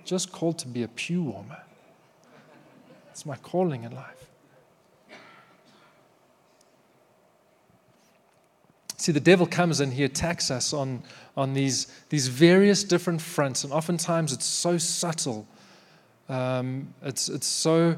Just 0.05 0.33
called 0.33 0.59
to 0.61 0.69
be 0.69 0.83
a 0.83 0.89
pew 0.89 1.23
warmer. 1.23 1.63
It's 3.11 3.27
my 3.27 3.37
calling 3.37 3.85
in 3.85 3.95
life. 3.95 4.29
See, 8.97 9.13
the 9.13 9.21
devil 9.21 9.47
comes 9.47 9.79
and 9.79 9.93
he 9.93 10.03
attacks 10.03 10.51
us 10.51 10.73
on, 10.73 11.03
on 11.37 11.55
these, 11.55 11.87
these 12.09 12.27
various 12.27 12.83
different 12.83 13.21
fronts, 13.21 13.63
and 13.63 13.73
oftentimes 13.73 14.33
it's 14.33 14.45
so 14.45 14.77
subtle, 14.77 15.47
um, 16.29 16.93
it's, 17.03 17.29
it's 17.29 17.47
so 17.47 17.97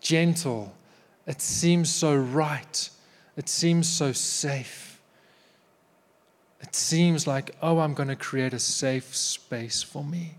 gentle, 0.00 0.74
it 1.26 1.42
seems 1.42 1.92
so 1.92 2.16
right, 2.16 2.88
it 3.36 3.48
seems 3.48 3.86
so 3.86 4.12
safe. 4.12 4.87
It 6.60 6.74
seems 6.74 7.26
like, 7.26 7.54
oh, 7.62 7.78
I'm 7.78 7.94
going 7.94 8.08
to 8.08 8.16
create 8.16 8.52
a 8.52 8.58
safe 8.58 9.14
space 9.14 9.82
for 9.82 10.02
me 10.02 10.34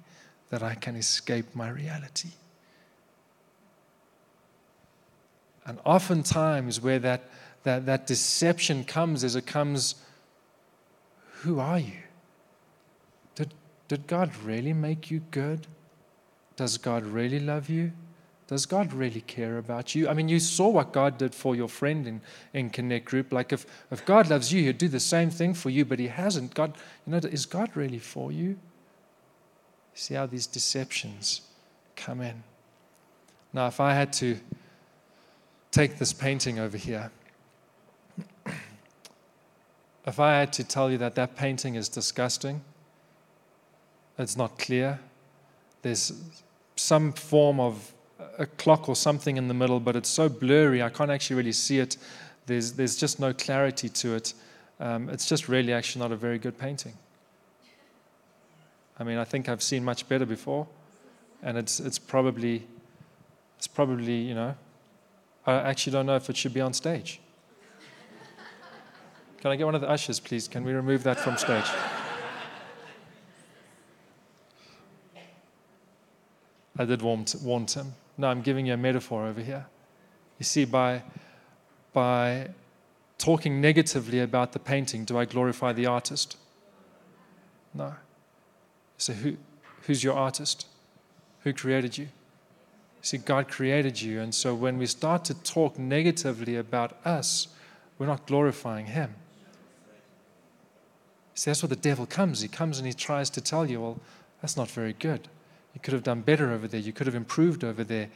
that 0.49 0.61
I 0.63 0.75
can 0.75 0.95
escape 0.95 1.55
my 1.55 1.69
reality. 1.69 2.29
And 5.65 5.79
oftentimes, 5.85 6.81
where 6.81 6.99
that, 6.99 7.29
that, 7.63 7.85
that 7.85 8.07
deception 8.07 8.83
comes, 8.83 9.23
is 9.23 9.35
it 9.35 9.45
comes, 9.45 9.95
who 11.41 11.59
are 11.59 11.79
you? 11.79 12.01
Did, 13.35 13.53
did 13.87 14.07
God 14.07 14.35
really 14.43 14.73
make 14.73 15.11
you 15.11 15.21
good? 15.31 15.67
Does 16.55 16.77
God 16.77 17.03
really 17.03 17.39
love 17.39 17.69
you? 17.69 17.91
Does 18.49 18.65
God 18.65 18.93
really 18.93 19.21
care 19.21 19.59
about 19.59 19.93
you? 19.93 20.09
I 20.09 20.15
mean, 20.15 20.27
you 20.27 20.39
saw 20.39 20.69
what 20.69 20.91
God 20.91 21.19
did 21.19 21.35
for 21.35 21.55
your 21.55 21.67
friend 21.67 22.07
in, 22.07 22.21
in 22.51 22.71
Connect 22.71 23.05
Group. 23.05 23.31
Like, 23.31 23.53
if, 23.53 23.63
if 23.91 24.03
God 24.07 24.27
loves 24.27 24.51
you, 24.51 24.63
He'd 24.63 24.79
do 24.79 24.87
the 24.87 24.99
same 24.99 25.29
thing 25.29 25.53
for 25.53 25.69
you, 25.69 25.85
but 25.85 25.99
He 25.99 26.07
hasn't. 26.07 26.55
God, 26.55 26.75
you 27.05 27.11
know, 27.11 27.17
is 27.19 27.45
God 27.45 27.69
really 27.75 27.99
for 27.99 28.31
you? 28.31 28.57
See 29.93 30.15
how 30.15 30.25
these 30.25 30.47
deceptions 30.47 31.41
come 31.95 32.21
in. 32.21 32.41
Now, 33.53 33.67
if 33.67 33.79
I 33.79 33.93
had 33.93 34.11
to 34.13 34.39
take 35.69 35.99
this 35.99 36.11
painting 36.11 36.57
over 36.57 36.75
here, 36.75 37.11
if 40.07 40.19
I 40.19 40.39
had 40.39 40.51
to 40.53 40.63
tell 40.63 40.89
you 40.89 40.97
that 40.97 41.13
that 41.13 41.35
painting 41.35 41.75
is 41.75 41.87
disgusting, 41.87 42.61
it's 44.17 44.35
not 44.35 44.57
clear, 44.57 44.99
there's 45.83 46.13
some 46.75 47.13
form 47.13 47.59
of 47.59 47.93
a 48.37 48.45
clock 48.45 48.89
or 48.89 48.95
something 48.95 49.37
in 49.37 49.47
the 49.47 49.53
middle, 49.53 49.79
but 49.79 49.95
it's 49.95 50.09
so 50.09 50.29
blurry, 50.29 50.81
I 50.81 50.89
can't 50.89 51.11
actually 51.11 51.37
really 51.37 51.51
see 51.51 51.79
it. 51.79 51.97
There's, 52.45 52.73
there's 52.73 52.95
just 52.95 53.19
no 53.19 53.33
clarity 53.33 53.89
to 53.89 54.15
it. 54.15 54.33
Um, 54.79 55.09
it's 55.09 55.27
just 55.27 55.49
really 55.49 55.73
actually 55.73 56.01
not 56.01 56.11
a 56.11 56.15
very 56.15 56.39
good 56.39 56.57
painting. 56.57 56.93
I 58.97 59.03
mean, 59.03 59.17
I 59.17 59.23
think 59.23 59.47
I've 59.47 59.63
seen 59.63 59.83
much 59.83 60.07
better 60.09 60.25
before, 60.25 60.67
and 61.41 61.57
it's, 61.57 61.79
it's 61.79 61.99
probably, 61.99 62.67
it's 63.57 63.67
probably, 63.67 64.15
you 64.15 64.35
know, 64.35 64.55
I 65.45 65.53
actually 65.53 65.93
don't 65.93 66.05
know 66.05 66.15
if 66.15 66.29
it 66.29 66.37
should 66.37 66.53
be 66.53 66.61
on 66.61 66.73
stage. 66.73 67.19
Can 69.39 69.51
I 69.51 69.55
get 69.55 69.65
one 69.65 69.75
of 69.75 69.81
the 69.81 69.89
ushers, 69.89 70.19
please? 70.19 70.49
Can 70.49 70.65
we 70.65 70.73
remove 70.73 71.03
that 71.03 71.17
from 71.19 71.37
stage? 71.37 71.65
I 76.77 76.85
did 76.85 77.01
warn, 77.01 77.25
warn 77.41 77.65
Tim. 77.65 77.93
No, 78.19 78.27
I'm 78.27 78.41
giving 78.41 78.65
you 78.65 78.73
a 78.73 78.77
metaphor 78.77 79.25
over 79.25 79.39
here. 79.39 79.65
You 80.39 80.43
see, 80.43 80.65
by, 80.65 81.03
by 81.93 82.49
talking 83.17 83.61
negatively 83.61 84.19
about 84.19 84.51
the 84.51 84.59
painting, 84.59 85.05
do 85.05 85.17
I 85.17 85.23
glorify 85.23 85.71
the 85.71 85.85
artist? 85.85 86.35
No. 87.73 87.93
So, 88.97 89.13
who, 89.13 89.37
who's 89.83 90.03
your 90.03 90.15
artist? 90.15 90.67
Who 91.43 91.53
created 91.53 91.97
you? 91.97 92.09
See, 93.01 93.19
God 93.19 93.47
created 93.47 94.01
you. 94.01 94.19
And 94.19 94.35
so, 94.35 94.53
when 94.53 94.77
we 94.77 94.85
start 94.85 95.23
to 95.25 95.33
talk 95.33 95.79
negatively 95.79 96.57
about 96.57 96.97
us, 97.05 97.47
we're 97.97 98.07
not 98.07 98.27
glorifying 98.27 98.87
Him. 98.87 99.15
See, 101.35 101.49
that's 101.49 101.63
where 101.63 101.69
the 101.69 101.77
devil 101.77 102.05
comes. 102.05 102.41
He 102.41 102.49
comes 102.49 102.79
and 102.79 102.85
he 102.85 102.91
tries 102.91 103.29
to 103.29 103.39
tell 103.39 103.65
you, 103.69 103.79
well, 103.79 103.99
that's 104.41 104.57
not 104.57 104.69
very 104.69 104.91
good. 104.91 105.29
You 105.73 105.79
could 105.81 105.93
have 105.93 106.03
done 106.03 106.21
better 106.21 106.51
over 106.51 106.67
there. 106.67 106.79
You 106.79 106.93
could 106.93 107.07
have 107.07 107.15
improved 107.15 107.63
over 107.63 107.83
there. 107.83 108.09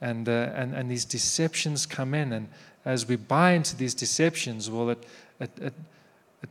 And, 0.00 0.28
uh, 0.28 0.50
and, 0.54 0.74
and 0.74 0.90
these 0.90 1.04
deceptions 1.04 1.86
come 1.86 2.14
in. 2.14 2.32
And 2.32 2.48
as 2.84 3.06
we 3.06 3.16
buy 3.16 3.52
into 3.52 3.76
these 3.76 3.94
deceptions, 3.94 4.70
well, 4.70 4.90
it, 4.90 5.04
it, 5.40 5.50
it, 5.60 5.74
it 6.42 6.50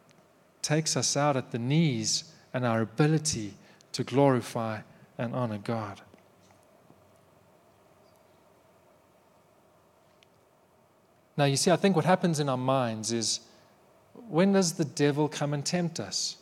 takes 0.62 0.98
us 0.98 1.16
out 1.16 1.38
at 1.38 1.52
the 1.52 1.60
knees 1.60 2.26
and 2.54 2.66
our 2.66 2.82
ability 2.82 3.54
to 3.94 4.04
glorify 4.04 4.80
and 5.18 5.34
honor 5.36 5.60
God. 5.60 6.02
Now, 11.36 11.46
you 11.46 11.58
see, 11.58 11.72
I 11.72 11.76
think 11.76 11.96
what 11.96 12.06
happens 12.06 12.40
in 12.40 12.48
our 12.48 12.58
minds 12.58 13.12
is 13.12 13.40
when 14.30 14.54
does 14.54 14.74
the 14.74 14.86
devil 14.86 15.28
come 15.28 15.54
and 15.54 15.66
tempt 15.66 16.00
us? 16.00 16.38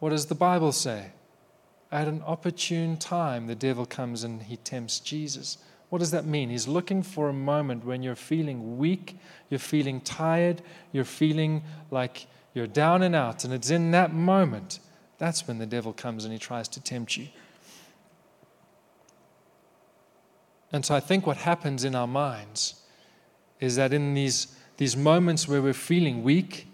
What 0.00 0.10
does 0.10 0.26
the 0.26 0.34
Bible 0.34 0.72
say? 0.72 1.12
At 1.90 2.08
an 2.08 2.22
opportune 2.26 2.96
time, 2.96 3.46
the 3.46 3.54
devil 3.54 3.86
comes 3.86 4.24
and 4.24 4.42
he 4.42 4.56
tempts 4.56 5.00
Jesus. 5.00 5.58
What 5.88 6.00
does 6.00 6.10
that 6.10 6.26
mean? 6.26 6.50
He's 6.50 6.68
looking 6.68 7.02
for 7.02 7.28
a 7.28 7.32
moment 7.32 7.84
when 7.84 8.02
you're 8.02 8.14
feeling 8.14 8.76
weak, 8.76 9.16
you're 9.48 9.58
feeling 9.58 10.00
tired, 10.02 10.60
you're 10.92 11.04
feeling 11.04 11.62
like 11.90 12.26
you're 12.52 12.66
down 12.66 13.02
and 13.02 13.14
out. 13.14 13.44
And 13.44 13.54
it's 13.54 13.70
in 13.70 13.90
that 13.92 14.12
moment 14.12 14.80
that's 15.18 15.48
when 15.48 15.58
the 15.58 15.66
devil 15.66 15.92
comes 15.92 16.24
and 16.24 16.32
he 16.32 16.38
tries 16.38 16.68
to 16.68 16.80
tempt 16.80 17.16
you. 17.16 17.26
And 20.72 20.84
so 20.84 20.94
I 20.94 21.00
think 21.00 21.26
what 21.26 21.38
happens 21.38 21.84
in 21.84 21.94
our 21.94 22.06
minds 22.06 22.82
is 23.58 23.76
that 23.76 23.92
in 23.92 24.14
these, 24.14 24.56
these 24.76 24.96
moments 24.96 25.48
where 25.48 25.60
we're 25.60 25.72
feeling 25.72 26.22
weak 26.22 26.68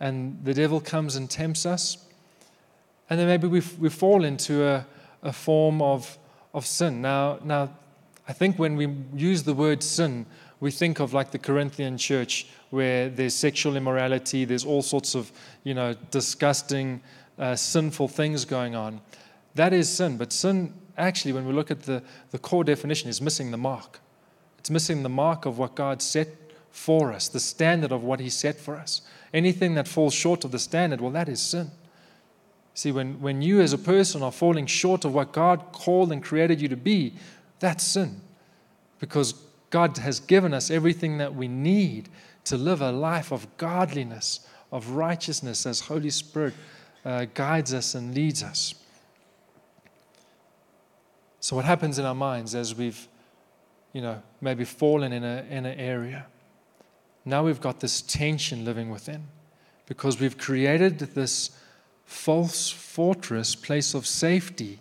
and 0.00 0.42
the 0.44 0.54
devil 0.54 0.80
comes 0.80 1.16
and 1.16 1.28
tempts 1.28 1.66
us, 1.66 2.06
and 3.12 3.20
then 3.20 3.26
maybe 3.26 3.46
we, 3.46 3.60
we 3.78 3.90
fall 3.90 4.24
into 4.24 4.64
a, 4.64 4.86
a 5.22 5.34
form 5.34 5.82
of, 5.82 6.16
of 6.54 6.64
sin. 6.64 7.02
Now, 7.02 7.38
now, 7.44 7.68
I 8.26 8.32
think 8.32 8.58
when 8.58 8.74
we 8.74 8.88
use 9.14 9.42
the 9.42 9.52
word 9.52 9.82
sin, 9.82 10.24
we 10.60 10.70
think 10.70 10.98
of 10.98 11.12
like 11.12 11.30
the 11.30 11.38
Corinthian 11.38 11.98
church 11.98 12.46
where 12.70 13.10
there's 13.10 13.34
sexual 13.34 13.76
immorality, 13.76 14.46
there's 14.46 14.64
all 14.64 14.80
sorts 14.80 15.14
of, 15.14 15.30
you 15.62 15.74
know, 15.74 15.94
disgusting, 16.10 17.02
uh, 17.38 17.54
sinful 17.54 18.08
things 18.08 18.46
going 18.46 18.74
on. 18.74 18.98
That 19.56 19.74
is 19.74 19.90
sin. 19.90 20.16
But 20.16 20.32
sin, 20.32 20.72
actually, 20.96 21.34
when 21.34 21.46
we 21.46 21.52
look 21.52 21.70
at 21.70 21.82
the, 21.82 22.02
the 22.30 22.38
core 22.38 22.64
definition, 22.64 23.10
is 23.10 23.20
missing 23.20 23.50
the 23.50 23.58
mark. 23.58 24.00
It's 24.58 24.70
missing 24.70 25.02
the 25.02 25.10
mark 25.10 25.44
of 25.44 25.58
what 25.58 25.74
God 25.74 26.00
set 26.00 26.28
for 26.70 27.12
us, 27.12 27.28
the 27.28 27.40
standard 27.40 27.92
of 27.92 28.04
what 28.04 28.20
He 28.20 28.30
set 28.30 28.58
for 28.58 28.74
us. 28.74 29.02
Anything 29.34 29.74
that 29.74 29.86
falls 29.86 30.14
short 30.14 30.46
of 30.46 30.50
the 30.50 30.58
standard, 30.58 31.02
well, 31.02 31.10
that 31.10 31.28
is 31.28 31.42
sin. 31.42 31.72
See, 32.74 32.90
when, 32.90 33.20
when 33.20 33.42
you 33.42 33.60
as 33.60 33.72
a 33.72 33.78
person 33.78 34.22
are 34.22 34.32
falling 34.32 34.66
short 34.66 35.04
of 35.04 35.14
what 35.14 35.32
God 35.32 35.72
called 35.72 36.10
and 36.10 36.22
created 36.22 36.60
you 36.60 36.68
to 36.68 36.76
be, 36.76 37.14
that's 37.60 37.84
sin. 37.84 38.20
Because 38.98 39.34
God 39.70 39.98
has 39.98 40.20
given 40.20 40.54
us 40.54 40.70
everything 40.70 41.18
that 41.18 41.34
we 41.34 41.48
need 41.48 42.08
to 42.44 42.56
live 42.56 42.80
a 42.80 42.90
life 42.90 43.32
of 43.32 43.46
godliness, 43.56 44.40
of 44.70 44.90
righteousness, 44.90 45.66
as 45.66 45.80
Holy 45.80 46.10
Spirit 46.10 46.54
uh, 47.04 47.26
guides 47.34 47.74
us 47.74 47.94
and 47.94 48.14
leads 48.14 48.42
us. 48.42 48.74
So, 51.40 51.56
what 51.56 51.64
happens 51.64 51.98
in 51.98 52.04
our 52.04 52.14
minds 52.14 52.54
as 52.54 52.74
we've, 52.74 53.08
you 53.92 54.00
know, 54.00 54.22
maybe 54.40 54.64
fallen 54.64 55.12
in, 55.12 55.24
a, 55.24 55.44
in 55.50 55.66
an 55.66 55.78
area? 55.78 56.26
Now 57.24 57.44
we've 57.44 57.60
got 57.60 57.80
this 57.80 58.02
tension 58.02 58.64
living 58.64 58.90
within 58.90 59.24
because 59.86 60.20
we've 60.20 60.38
created 60.38 60.98
this 60.98 61.50
false 62.12 62.70
fortress, 62.70 63.54
place 63.54 63.94
of 63.94 64.06
safety 64.06 64.78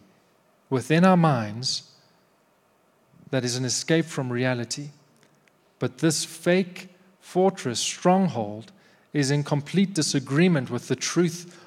within 0.69 1.05
our 1.05 1.17
minds 1.17 1.91
that 3.31 3.43
is 3.43 3.55
an 3.55 3.65
escape 3.65 4.05
from 4.05 4.31
reality. 4.31 4.89
But 5.79 5.99
this 5.99 6.25
fake 6.25 6.89
fortress, 7.19 7.79
stronghold, 7.79 8.71
is 9.13 9.31
in 9.31 9.43
complete 9.43 9.93
disagreement 9.93 10.69
with 10.69 10.87
the 10.87 10.95
truth 10.95 11.57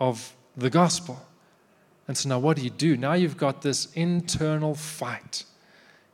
of 0.00 0.34
the 0.56 0.70
gospel. 0.70 1.24
And 2.08 2.16
so 2.16 2.28
now, 2.28 2.38
what 2.38 2.56
do 2.56 2.64
you 2.64 2.70
do? 2.70 2.96
Now 2.96 3.12
you've 3.12 3.36
got 3.36 3.62
this 3.62 3.92
internal 3.94 4.74
fight. 4.74 5.44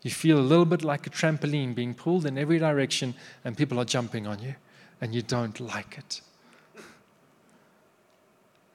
You 0.03 0.11
feel 0.11 0.39
a 0.39 0.41
little 0.41 0.67
bit 0.67 0.85
like 0.85 1.07
a 1.07 1.11
trampoline 1.11 1.75
being 1.75 1.95
pulled 1.95 2.27
in 2.27 2.37
every 2.37 2.59
direction, 2.59 3.15
and 3.45 3.57
people 3.57 3.79
are 3.81 3.85
jumping 3.85 4.27
on 4.27 4.41
you, 4.41 4.55
and 5.01 5.15
you 5.15 5.23
don't 5.23 5.59
like 5.59 5.97
it. 5.97 6.21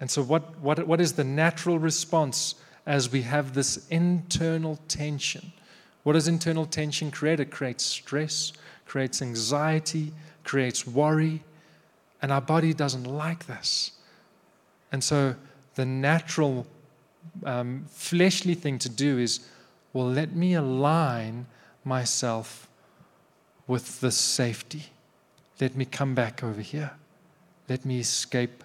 And 0.02 0.10
so, 0.10 0.24
what, 0.24 0.60
what, 0.60 0.86
what 0.88 1.00
is 1.00 1.14
the 1.14 1.24
natural 1.24 1.78
response 1.78 2.56
as 2.88 3.12
we 3.12 3.22
have 3.22 3.54
this 3.54 3.88
internal 3.90 4.80
tension? 4.88 5.54
What 6.02 6.14
does 6.14 6.28
internal 6.28 6.66
tension 6.66 7.12
create? 7.12 7.40
It 7.40 7.52
creates 7.52 7.86
stress, 7.86 8.52
creates 8.88 9.22
anxiety, 9.22 10.12
creates 10.44 10.88
worry, 10.88 11.44
and 12.20 12.32
our 12.32 12.42
body 12.42 12.74
doesn't 12.74 13.04
like 13.04 13.46
this. 13.46 13.92
And 14.92 15.04
so 15.04 15.36
the 15.76 15.86
natural 15.86 16.66
um, 17.46 17.86
fleshly 17.88 18.56
thing 18.56 18.80
to 18.80 18.90
do 18.90 19.20
is, 19.20 19.48
well, 19.94 20.08
let 20.08 20.36
me 20.36 20.56
align 20.56 21.46
myself 21.86 22.68
with 23.68 24.02
this 24.02 24.18
safety. 24.18 24.86
Let 25.60 25.76
me 25.76 25.86
come 25.86 26.16
back 26.16 26.44
over 26.44 26.62
here. 26.62 26.92
Let 27.70 27.86
me 27.86 28.00
escape 28.00 28.64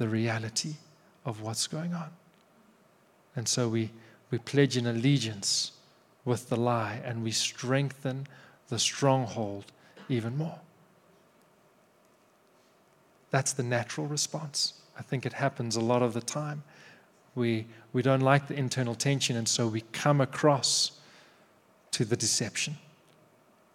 the 0.00 0.08
reality 0.08 0.76
of 1.26 1.42
what's 1.42 1.66
going 1.66 1.92
on. 1.92 2.08
And 3.36 3.46
so 3.46 3.68
we, 3.68 3.90
we 4.30 4.38
pledge 4.38 4.78
an 4.78 4.86
allegiance 4.86 5.72
with 6.24 6.48
the 6.48 6.56
lie 6.56 7.02
and 7.04 7.22
we 7.22 7.32
strengthen 7.32 8.26
the 8.70 8.78
stronghold 8.78 9.66
even 10.08 10.38
more. 10.38 10.58
That's 13.30 13.52
the 13.52 13.62
natural 13.62 14.06
response. 14.06 14.72
I 14.98 15.02
think 15.02 15.26
it 15.26 15.34
happens 15.34 15.76
a 15.76 15.80
lot 15.80 16.00
of 16.00 16.14
the 16.14 16.22
time. 16.22 16.62
We, 17.34 17.66
we 17.92 18.00
don't 18.00 18.22
like 18.22 18.48
the 18.48 18.54
internal 18.54 18.94
tension, 18.94 19.36
and 19.36 19.46
so 19.46 19.68
we 19.68 19.82
come 19.92 20.22
across 20.22 20.92
to 21.90 22.06
the 22.06 22.16
deception 22.16 22.78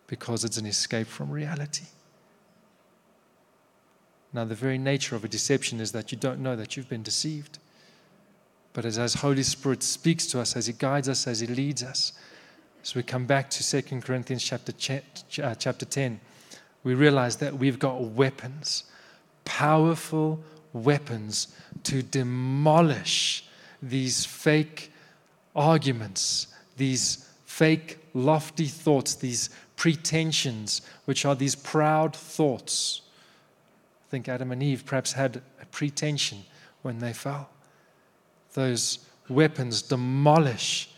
because 0.08 0.44
it's 0.44 0.58
an 0.58 0.66
escape 0.66 1.08
from 1.08 1.30
reality. 1.30 1.86
Now, 4.36 4.44
the 4.44 4.54
very 4.54 4.78
nature 4.78 5.16
of 5.16 5.24
a 5.24 5.30
deception 5.30 5.80
is 5.80 5.94
that 5.94 6.12
you 6.12 6.18
don't 6.18 6.42
know 6.42 6.58
that 6.58 6.76
you've 6.76 6.90
been 6.90 7.04
deceived. 7.04 7.58
But 8.74 8.84
as, 8.84 8.98
as 8.98 9.14
Holy 9.14 9.44
Spirit 9.44 9.82
speaks 9.82 10.28
to 10.28 10.42
us, 10.42 10.58
as 10.58 10.68
He 10.68 10.74
guides 10.74 11.08
us, 11.08 11.26
as 11.26 11.40
He 11.40 11.48
leads 11.48 11.82
us, 11.82 12.12
as 12.84 12.96
we 12.96 13.02
come 13.02 13.26
back 13.26 13.50
to 13.52 13.82
2 13.82 14.02
Corinthians 14.02 14.44
chapter, 14.44 14.74
uh, 15.42 15.56
chapter 15.56 15.86
10. 15.86 16.20
We 16.84 16.96
realize 16.96 17.38
that 17.38 17.58
we've 17.58 17.80
got 17.80 18.02
weapons, 18.02 18.84
powerful 19.46 20.44
weapons 20.74 21.56
to 21.84 22.04
demolish 22.04 23.46
these 23.82 24.26
fake 24.26 24.92
arguments, 25.56 26.48
these 26.76 27.30
fake 27.46 28.00
lofty 28.14 28.68
thoughts, 28.68 29.16
these 29.16 29.50
pretensions, 29.78 30.82
which 31.06 31.24
are 31.24 31.36
these 31.36 31.56
proud 31.56 32.14
thoughts. 32.14 33.02
Think 34.16 34.30
Adam 34.30 34.54
and 34.54 34.64
Eve 34.64 34.86
perhaps 34.86 35.12
had 35.12 35.42
a 35.62 35.66
pretension 35.66 36.46
when 36.84 37.00
they 37.00 37.12
fell. 37.12 37.50
Those 38.54 39.00
weapons 39.28 39.82
demolish 39.82 40.90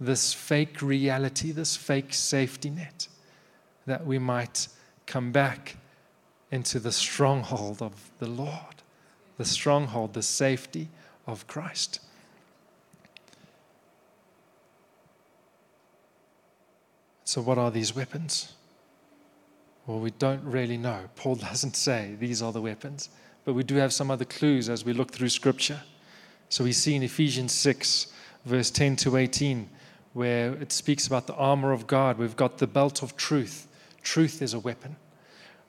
this 0.00 0.34
fake 0.34 0.82
reality, 0.82 1.52
this 1.52 1.76
fake 1.76 2.12
safety 2.12 2.68
net, 2.68 3.06
that 3.86 4.04
we 4.04 4.18
might 4.18 4.66
come 5.06 5.30
back 5.30 5.76
into 6.50 6.80
the 6.80 6.90
stronghold 6.90 7.80
of 7.80 8.10
the 8.18 8.26
Lord, 8.26 8.82
the 9.36 9.44
stronghold, 9.44 10.14
the 10.14 10.22
safety 10.24 10.88
of 11.28 11.46
Christ. 11.46 12.00
So, 17.22 17.40
what 17.40 17.56
are 17.56 17.70
these 17.70 17.94
weapons? 17.94 18.54
Well, 19.88 20.00
we 20.00 20.10
don't 20.10 20.44
really 20.44 20.76
know. 20.76 21.00
Paul 21.16 21.36
doesn't 21.36 21.74
say 21.74 22.14
these 22.20 22.42
are 22.42 22.52
the 22.52 22.60
weapons, 22.60 23.08
but 23.44 23.54
we 23.54 23.64
do 23.64 23.76
have 23.76 23.92
some 23.92 24.10
other 24.10 24.26
clues 24.26 24.68
as 24.68 24.84
we 24.84 24.92
look 24.92 25.10
through 25.10 25.30
Scripture. 25.30 25.80
So, 26.50 26.62
we 26.62 26.72
see 26.72 26.94
in 26.94 27.02
Ephesians 27.02 27.52
6, 27.52 28.12
verse 28.44 28.70
10 28.70 28.96
to 28.96 29.16
18, 29.16 29.68
where 30.12 30.52
it 30.54 30.72
speaks 30.72 31.06
about 31.06 31.26
the 31.26 31.34
armor 31.34 31.72
of 31.72 31.86
God. 31.86 32.18
We've 32.18 32.36
got 32.36 32.58
the 32.58 32.66
belt 32.66 33.02
of 33.02 33.16
truth. 33.16 33.66
Truth 34.02 34.42
is 34.42 34.52
a 34.52 34.58
weapon. 34.58 34.96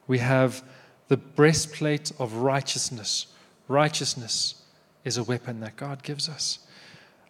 We 0.06 0.18
have 0.18 0.64
the 1.08 1.18
breastplate 1.18 2.12
of 2.20 2.34
righteousness. 2.34 3.28
Righteousness 3.70 4.64
is 5.06 5.18
a 5.18 5.24
weapon 5.24 5.62
that 5.62 5.78
God 5.78 6.04
gives 6.04 6.28
us. 6.28 6.60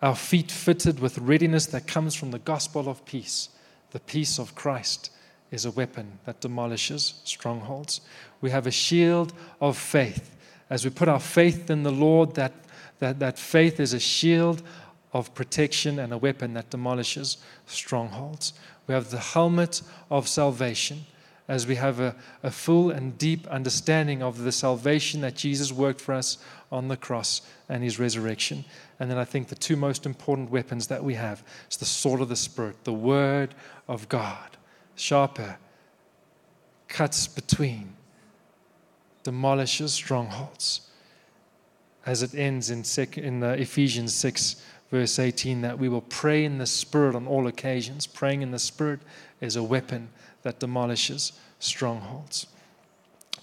Our 0.02 0.16
feet 0.16 0.52
fitted 0.52 1.00
with 1.00 1.20
readiness 1.20 1.68
that 1.68 1.86
comes 1.86 2.16
from 2.16 2.32
the 2.32 2.40
gospel 2.40 2.90
of 2.90 3.06
peace. 3.06 3.50
The 3.92 4.00
peace 4.00 4.40
of 4.40 4.56
Christ 4.56 5.12
is 5.52 5.66
a 5.66 5.72
weapon 5.72 6.20
that 6.26 6.42
demolishes 6.42 7.22
strongholds. 7.24 8.02
We 8.42 8.52
have 8.52 8.68
a 8.68 8.72
shield 8.72 9.34
of 9.60 9.78
faith. 9.78 10.36
As 10.70 10.86
we 10.86 10.92
put 10.92 11.08
our 11.08 11.20
faith 11.20 11.70
in 11.70 11.84
the 11.84 11.92
Lord, 11.92 12.36
that, 12.36 12.54
that, 13.00 13.20
that 13.20 13.40
faith 13.40 13.80
is 13.80 13.94
a 13.94 14.00
shield 14.00 14.62
of 15.14 15.34
protection 15.34 16.00
and 16.00 16.14
a 16.14 16.18
weapon 16.18 16.54
that 16.54 16.70
demolishes 16.70 17.38
strongholds. 17.66 18.54
We 18.88 18.94
have 18.94 19.10
the 19.10 19.20
helmet 19.20 19.82
of 20.10 20.28
salvation 20.28 21.06
as 21.48 21.66
we 21.66 21.76
have 21.76 22.00
a, 22.00 22.16
a, 22.44 22.52
full 22.52 22.92
and 22.92 23.18
deep 23.18 23.48
understanding 23.48 24.22
of 24.22 24.44
the 24.44 24.52
salvation 24.52 25.22
that 25.22 25.36
Jesus 25.36 25.72
worked 25.72 26.00
for 26.00 26.14
us 26.14 26.38
on 26.72 26.88
the 26.88 26.96
cross 26.96 27.42
and 27.68 27.84
his 27.84 27.98
resurrection. 27.98 28.64
And 29.00 29.10
then 29.10 29.18
I 29.18 29.26
think 29.26 29.48
the 29.48 29.56
two 29.56 29.76
most 29.76 30.06
important 30.06 30.52
weapons 30.52 30.88
that 30.88 31.04
we 31.04 31.16
have 31.16 31.44
is 31.70 31.78
the 31.78 31.86
sword 31.86 32.22
of 32.22 32.30
the 32.30 32.36
Spirit, 32.36 32.84
the 32.84 32.94
Word 32.94 33.56
of 33.88 34.08
God, 34.10 34.58
sharper, 35.00 35.58
cuts 36.88 37.28
between, 37.28 37.94
demolishes 39.24 39.94
strongholds. 39.94 40.82
As 42.06 42.24
it 42.24 42.34
ends 42.34 42.70
in, 42.70 42.84
sec- 42.84 43.18
in 43.18 43.44
Ephesians 43.44 44.16
6, 44.16 44.62
verse 44.92 45.20
18, 45.20 45.62
that 45.62 45.78
we 45.78 45.90
will 45.90 46.02
pray 46.02 46.44
in 46.44 46.58
the 46.58 46.66
Spirit 46.66 47.16
on 47.16 47.28
all 47.28 47.48
occasions. 47.48 48.08
Praying 48.08 48.42
in 48.42 48.52
the 48.52 48.60
Spirit 48.60 49.02
is 49.42 49.56
a 49.56 49.64
weapon 49.64 50.10
that 50.42 50.60
demolishes 50.60 51.34
strongholds. 51.60 52.48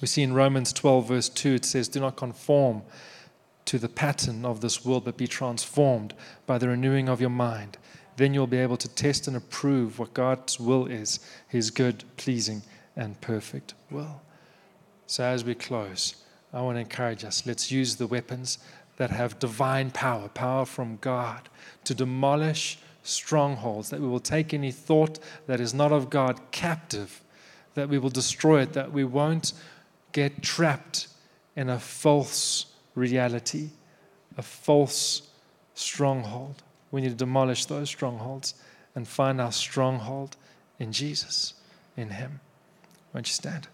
We 0.00 0.08
see 0.08 0.22
in 0.22 0.34
Romans 0.34 0.72
12, 0.72 1.08
verse 1.08 1.28
2, 1.28 1.54
it 1.54 1.64
says, 1.64 1.88
Do 1.88 2.00
not 2.00 2.16
conform 2.16 2.82
to 3.66 3.78
the 3.78 3.88
pattern 3.88 4.44
of 4.44 4.60
this 4.60 4.84
world, 4.84 5.04
but 5.04 5.16
be 5.16 5.26
transformed 5.26 6.14
by 6.46 6.58
the 6.58 6.68
renewing 6.68 7.08
of 7.08 7.20
your 7.20 7.30
mind. 7.30 7.78
Then 8.16 8.32
you'll 8.32 8.46
be 8.46 8.58
able 8.58 8.78
to 8.78 8.88
test 8.88 9.28
and 9.28 9.36
approve 9.36 9.98
what 9.98 10.14
God's 10.14 10.58
will 10.58 10.86
is 10.86 11.20
his 11.48 11.70
good, 11.70 12.04
pleasing, 12.16 12.62
and 12.96 13.20
perfect 13.20 13.74
will. 13.90 14.22
So, 15.06 15.24
as 15.24 15.44
we 15.44 15.54
close, 15.54 16.16
I 16.52 16.62
want 16.62 16.76
to 16.76 16.80
encourage 16.80 17.24
us 17.24 17.46
let's 17.46 17.70
use 17.70 17.96
the 17.96 18.06
weapons 18.06 18.58
that 18.96 19.10
have 19.10 19.38
divine 19.38 19.90
power, 19.90 20.28
power 20.28 20.64
from 20.64 20.96
God, 21.00 21.48
to 21.84 21.94
demolish 21.94 22.78
strongholds, 23.02 23.90
that 23.90 24.00
we 24.00 24.08
will 24.08 24.20
take 24.20 24.52
any 24.52 24.72
thought 24.72 25.18
that 25.46 25.60
is 25.60 25.74
not 25.74 25.92
of 25.92 26.10
God 26.10 26.40
captive, 26.50 27.22
that 27.74 27.88
we 27.88 27.98
will 27.98 28.10
destroy 28.10 28.62
it, 28.62 28.72
that 28.72 28.92
we 28.92 29.04
won't 29.04 29.52
get 30.12 30.42
trapped 30.42 31.08
in 31.54 31.68
a 31.68 31.78
false 31.78 32.66
reality, 32.94 33.70
a 34.36 34.42
false 34.42 35.28
stronghold. 35.74 36.62
We 36.96 37.02
need 37.02 37.10
to 37.10 37.14
demolish 37.14 37.66
those 37.66 37.90
strongholds 37.90 38.54
and 38.94 39.06
find 39.06 39.38
our 39.38 39.52
stronghold 39.52 40.34
in 40.78 40.92
Jesus, 40.92 41.52
in 41.94 42.08
Him. 42.08 42.40
Won't 43.12 43.26
you 43.26 43.34
stand? 43.34 43.68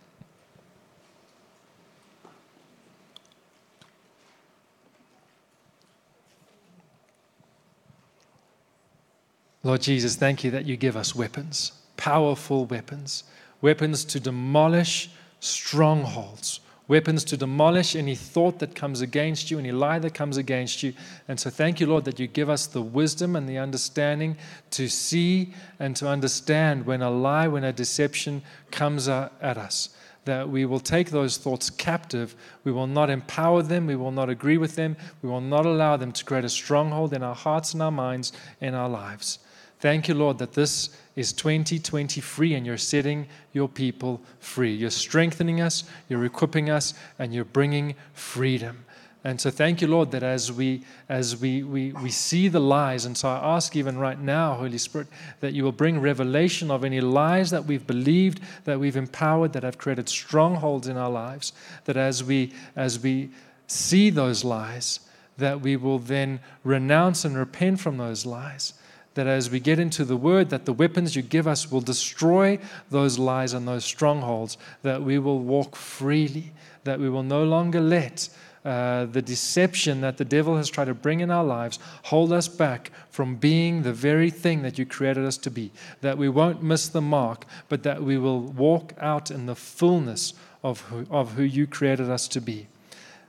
Lord 9.63 9.83
Jesus, 9.83 10.17
thank 10.17 10.43
you 10.43 10.51
that 10.51 10.67
you 10.67 10.77
give 10.77 10.97
us 10.97 11.15
weapons, 11.15 11.71
powerful 11.97 12.65
weapons, 12.65 13.23
weapons 13.61 14.05
to 14.07 14.19
demolish 14.19 15.11
strongholds, 15.39 16.59
weapons 16.93 17.25
to 17.25 17.39
demolish 17.39 17.97
any 17.97 18.15
thought 18.15 18.59
that 18.59 18.75
comes 18.75 19.01
against 19.01 19.51
you, 19.51 19.59
any 19.59 19.73
lie 19.73 19.99
that 19.99 20.13
comes 20.13 20.37
against 20.37 20.83
you. 20.83 20.93
And 21.27 21.41
so 21.41 21.49
thank 21.49 21.81
you, 21.81 21.87
Lord, 21.87 22.05
that 22.05 22.21
you 22.21 22.27
give 22.27 22.51
us 22.51 22.67
the 22.67 22.83
wisdom 22.83 23.35
and 23.35 23.49
the 23.49 23.57
understanding 23.57 24.37
to 24.73 24.89
see 24.89 25.55
and 25.79 25.97
to 25.97 26.07
understand 26.07 26.85
when 26.85 27.01
a 27.01 27.11
lie, 27.11 27.49
when 27.49 27.65
a 27.65 27.73
deception 27.73 28.43
comes 28.71 29.09
at 29.09 29.33
us. 29.43 29.89
That 30.27 30.51
we 30.51 30.67
will 30.67 30.81
take 30.81 31.09
those 31.11 31.39
thoughts 31.39 31.71
captive. 31.71 32.37
We 32.63 32.73
will 32.73 32.87
not 32.87 33.09
empower 33.09 33.63
them. 33.63 33.87
We 33.87 33.97
will 33.97 34.13
not 34.13 34.29
agree 34.29 34.59
with 34.59 34.77
them. 34.77 34.97
We 35.23 35.31
will 35.31 35.41
not 35.41 35.65
allow 35.65 35.97
them 35.97 36.13
to 36.13 36.25
create 36.27 36.45
a 36.45 36.51
stronghold 36.51 37.15
in 37.15 37.23
our 37.23 37.35
hearts 37.35 37.73
and 37.73 37.83
our 37.83 37.91
minds, 37.91 38.33
and 38.61 38.77
our 38.77 38.91
lives. 38.91 39.39
Thank 39.83 40.07
you, 40.07 40.15
Lord, 40.15 40.39
that 40.39 40.53
this 40.53 40.91
is 41.17 41.33
2020 41.33 42.21
free 42.21 42.55
and 42.55 42.65
you're 42.65 42.79
setting 42.79 43.27
your 43.53 43.69
people 43.69 44.21
free. 44.39 44.73
You're 44.73 44.91
strengthening 44.91 45.61
us, 45.61 45.83
you're 46.09 46.25
equipping 46.25 46.71
us, 46.71 46.95
and 47.19 47.35
you're 47.35 47.45
bringing 47.45 47.97
freedom. 48.15 48.85
And 49.25 49.41
so 49.41 49.51
thank 49.51 49.81
you, 49.81 49.89
Lord, 49.89 50.13
that 50.13 50.23
as 50.23 50.53
we 50.53 50.85
as 51.09 51.37
we, 51.37 51.65
we, 51.65 51.91
we 51.95 52.11
see 52.11 52.47
the 52.47 52.61
lies, 52.61 53.07
and 53.07 53.19
so 53.19 53.29
I 53.29 53.57
ask 53.57 53.75
even 53.75 53.99
right 53.99 54.21
now, 54.21 54.55
Holy 54.55 54.79
Spirit, 54.79 55.09
that 55.41 55.53
you 55.53 55.65
will 55.65 55.73
bring 55.73 55.99
revelation 56.01 56.71
of 56.71 56.85
any 56.85 57.01
lies 57.01 57.51
that 57.51 57.65
we've 57.65 57.85
believed, 57.85 58.39
that 58.63 58.79
we've 58.79 58.97
empowered, 58.97 59.53
that 59.53 59.65
have 59.65 59.79
created 59.79 60.09
strongholds 60.09 60.87
in 60.87 60.97
our 60.97 61.11
lives, 61.11 61.53
that 61.87 61.97
as 61.97 62.23
we 62.23 62.53
as 62.77 63.01
we 63.01 63.31
see 63.67 64.11
those 64.11 64.45
lies, 64.45 65.01
that 65.39 65.61
we 65.61 65.75
will 65.75 65.99
then 65.99 66.39
renounce 66.63 67.25
and 67.25 67.37
repent 67.37 67.81
from 67.81 67.97
those 67.97 68.25
lies 68.25 68.75
that 69.15 69.27
as 69.27 69.51
we 69.51 69.61
get 69.61 69.79
into 69.79 70.05
the 70.05 70.17
word 70.17 70.51
that 70.51 70.65
the 70.65 70.73
weapons 70.73 71.15
you 71.15 71.23
give 71.23 71.47
us 71.47 71.71
will 71.71 71.81
destroy 71.81 72.59
those 72.91 73.19
lies 73.19 73.53
and 73.53 73.69
those 73.69 73.85
strongholds 73.85 74.57
that 74.83 75.03
we 75.03 75.19
will 75.19 75.41
walk 75.41 75.77
freely 75.77 76.53
that 76.85 76.99
we 76.99 77.09
will 77.09 77.23
no 77.23 77.45
longer 77.45 77.81
let 77.81 78.29
uh, 78.65 79.07
the 79.07 79.23
deception 79.23 80.01
that 80.03 80.19
the 80.19 80.25
devil 80.25 80.57
has 80.57 80.71
tried 80.71 80.85
to 80.85 80.95
bring 80.95 81.19
in 81.19 81.33
our 81.33 81.43
lives 81.43 81.81
hold 82.05 82.33
us 82.33 82.47
back 82.47 82.93
from 83.11 83.35
being 83.35 83.83
the 83.83 83.93
very 83.93 84.31
thing 84.31 84.63
that 84.63 84.79
you 84.79 84.87
created 84.87 85.25
us 85.25 85.37
to 85.37 85.51
be. 85.51 85.73
That 86.01 86.17
we 86.17 86.29
won't 86.29 86.63
miss 86.63 86.89
the 86.89 87.01
mark 87.01 87.45
but 87.69 87.83
that 87.83 88.03
we 88.03 88.19
will 88.19 88.41
walk 88.41 88.95
out 89.01 89.33
in 89.33 89.47
the 89.47 89.57
fullness 89.57 90.35
of 90.63 90.81
who, 90.83 91.07
of 91.11 91.33
who 91.33 91.43
you 91.43 91.67
created 91.67 92.09
us 92.09 92.29
to 92.29 92.41
be. 92.41 92.69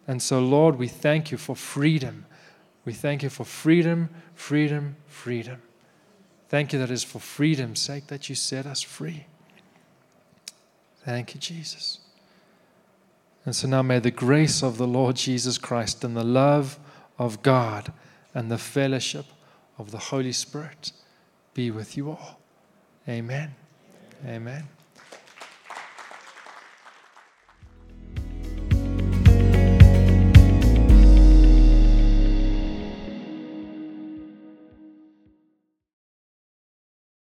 And 0.08 0.22
so 0.22 0.40
lord 0.40 0.78
we 0.78 0.88
thank 0.88 1.32
you 1.32 1.40
for 1.40 1.56
freedom. 1.56 2.26
We 2.86 2.94
thank 2.94 3.24
you 3.24 3.30
for 3.30 3.44
freedom 3.44 4.10
freedom 4.36 4.98
freedom 5.08 5.62
Thank 6.54 6.72
you 6.72 6.78
that 6.78 6.92
it 6.92 6.94
is 6.94 7.04
for 7.04 7.18
freedom's 7.18 7.80
sake 7.80 8.06
that 8.10 8.30
you 8.30 8.36
set 8.36 8.68
us 8.68 8.84
free. 8.84 9.26
Thank 11.04 11.34
you, 11.34 11.40
Jesus. 11.40 11.98
And 13.44 13.56
so 13.56 13.68
now 13.68 13.82
may 13.82 13.98
the 13.98 14.12
grace 14.12 14.62
of 14.62 14.78
the 14.78 14.86
Lord 14.86 15.16
Jesus 15.16 15.58
Christ 15.58 16.04
and 16.04 16.16
the 16.16 16.24
love 16.24 16.78
of 17.18 17.42
God 17.42 17.92
and 18.36 18.52
the 18.52 18.60
fellowship 18.60 19.26
of 19.80 19.90
the 19.90 19.98
Holy 19.98 20.32
Spirit 20.32 20.92
be 21.56 21.72
with 21.72 21.98
you 21.98 22.12
all. 22.12 22.40
Amen. 23.10 23.56
Amen. 24.24 24.68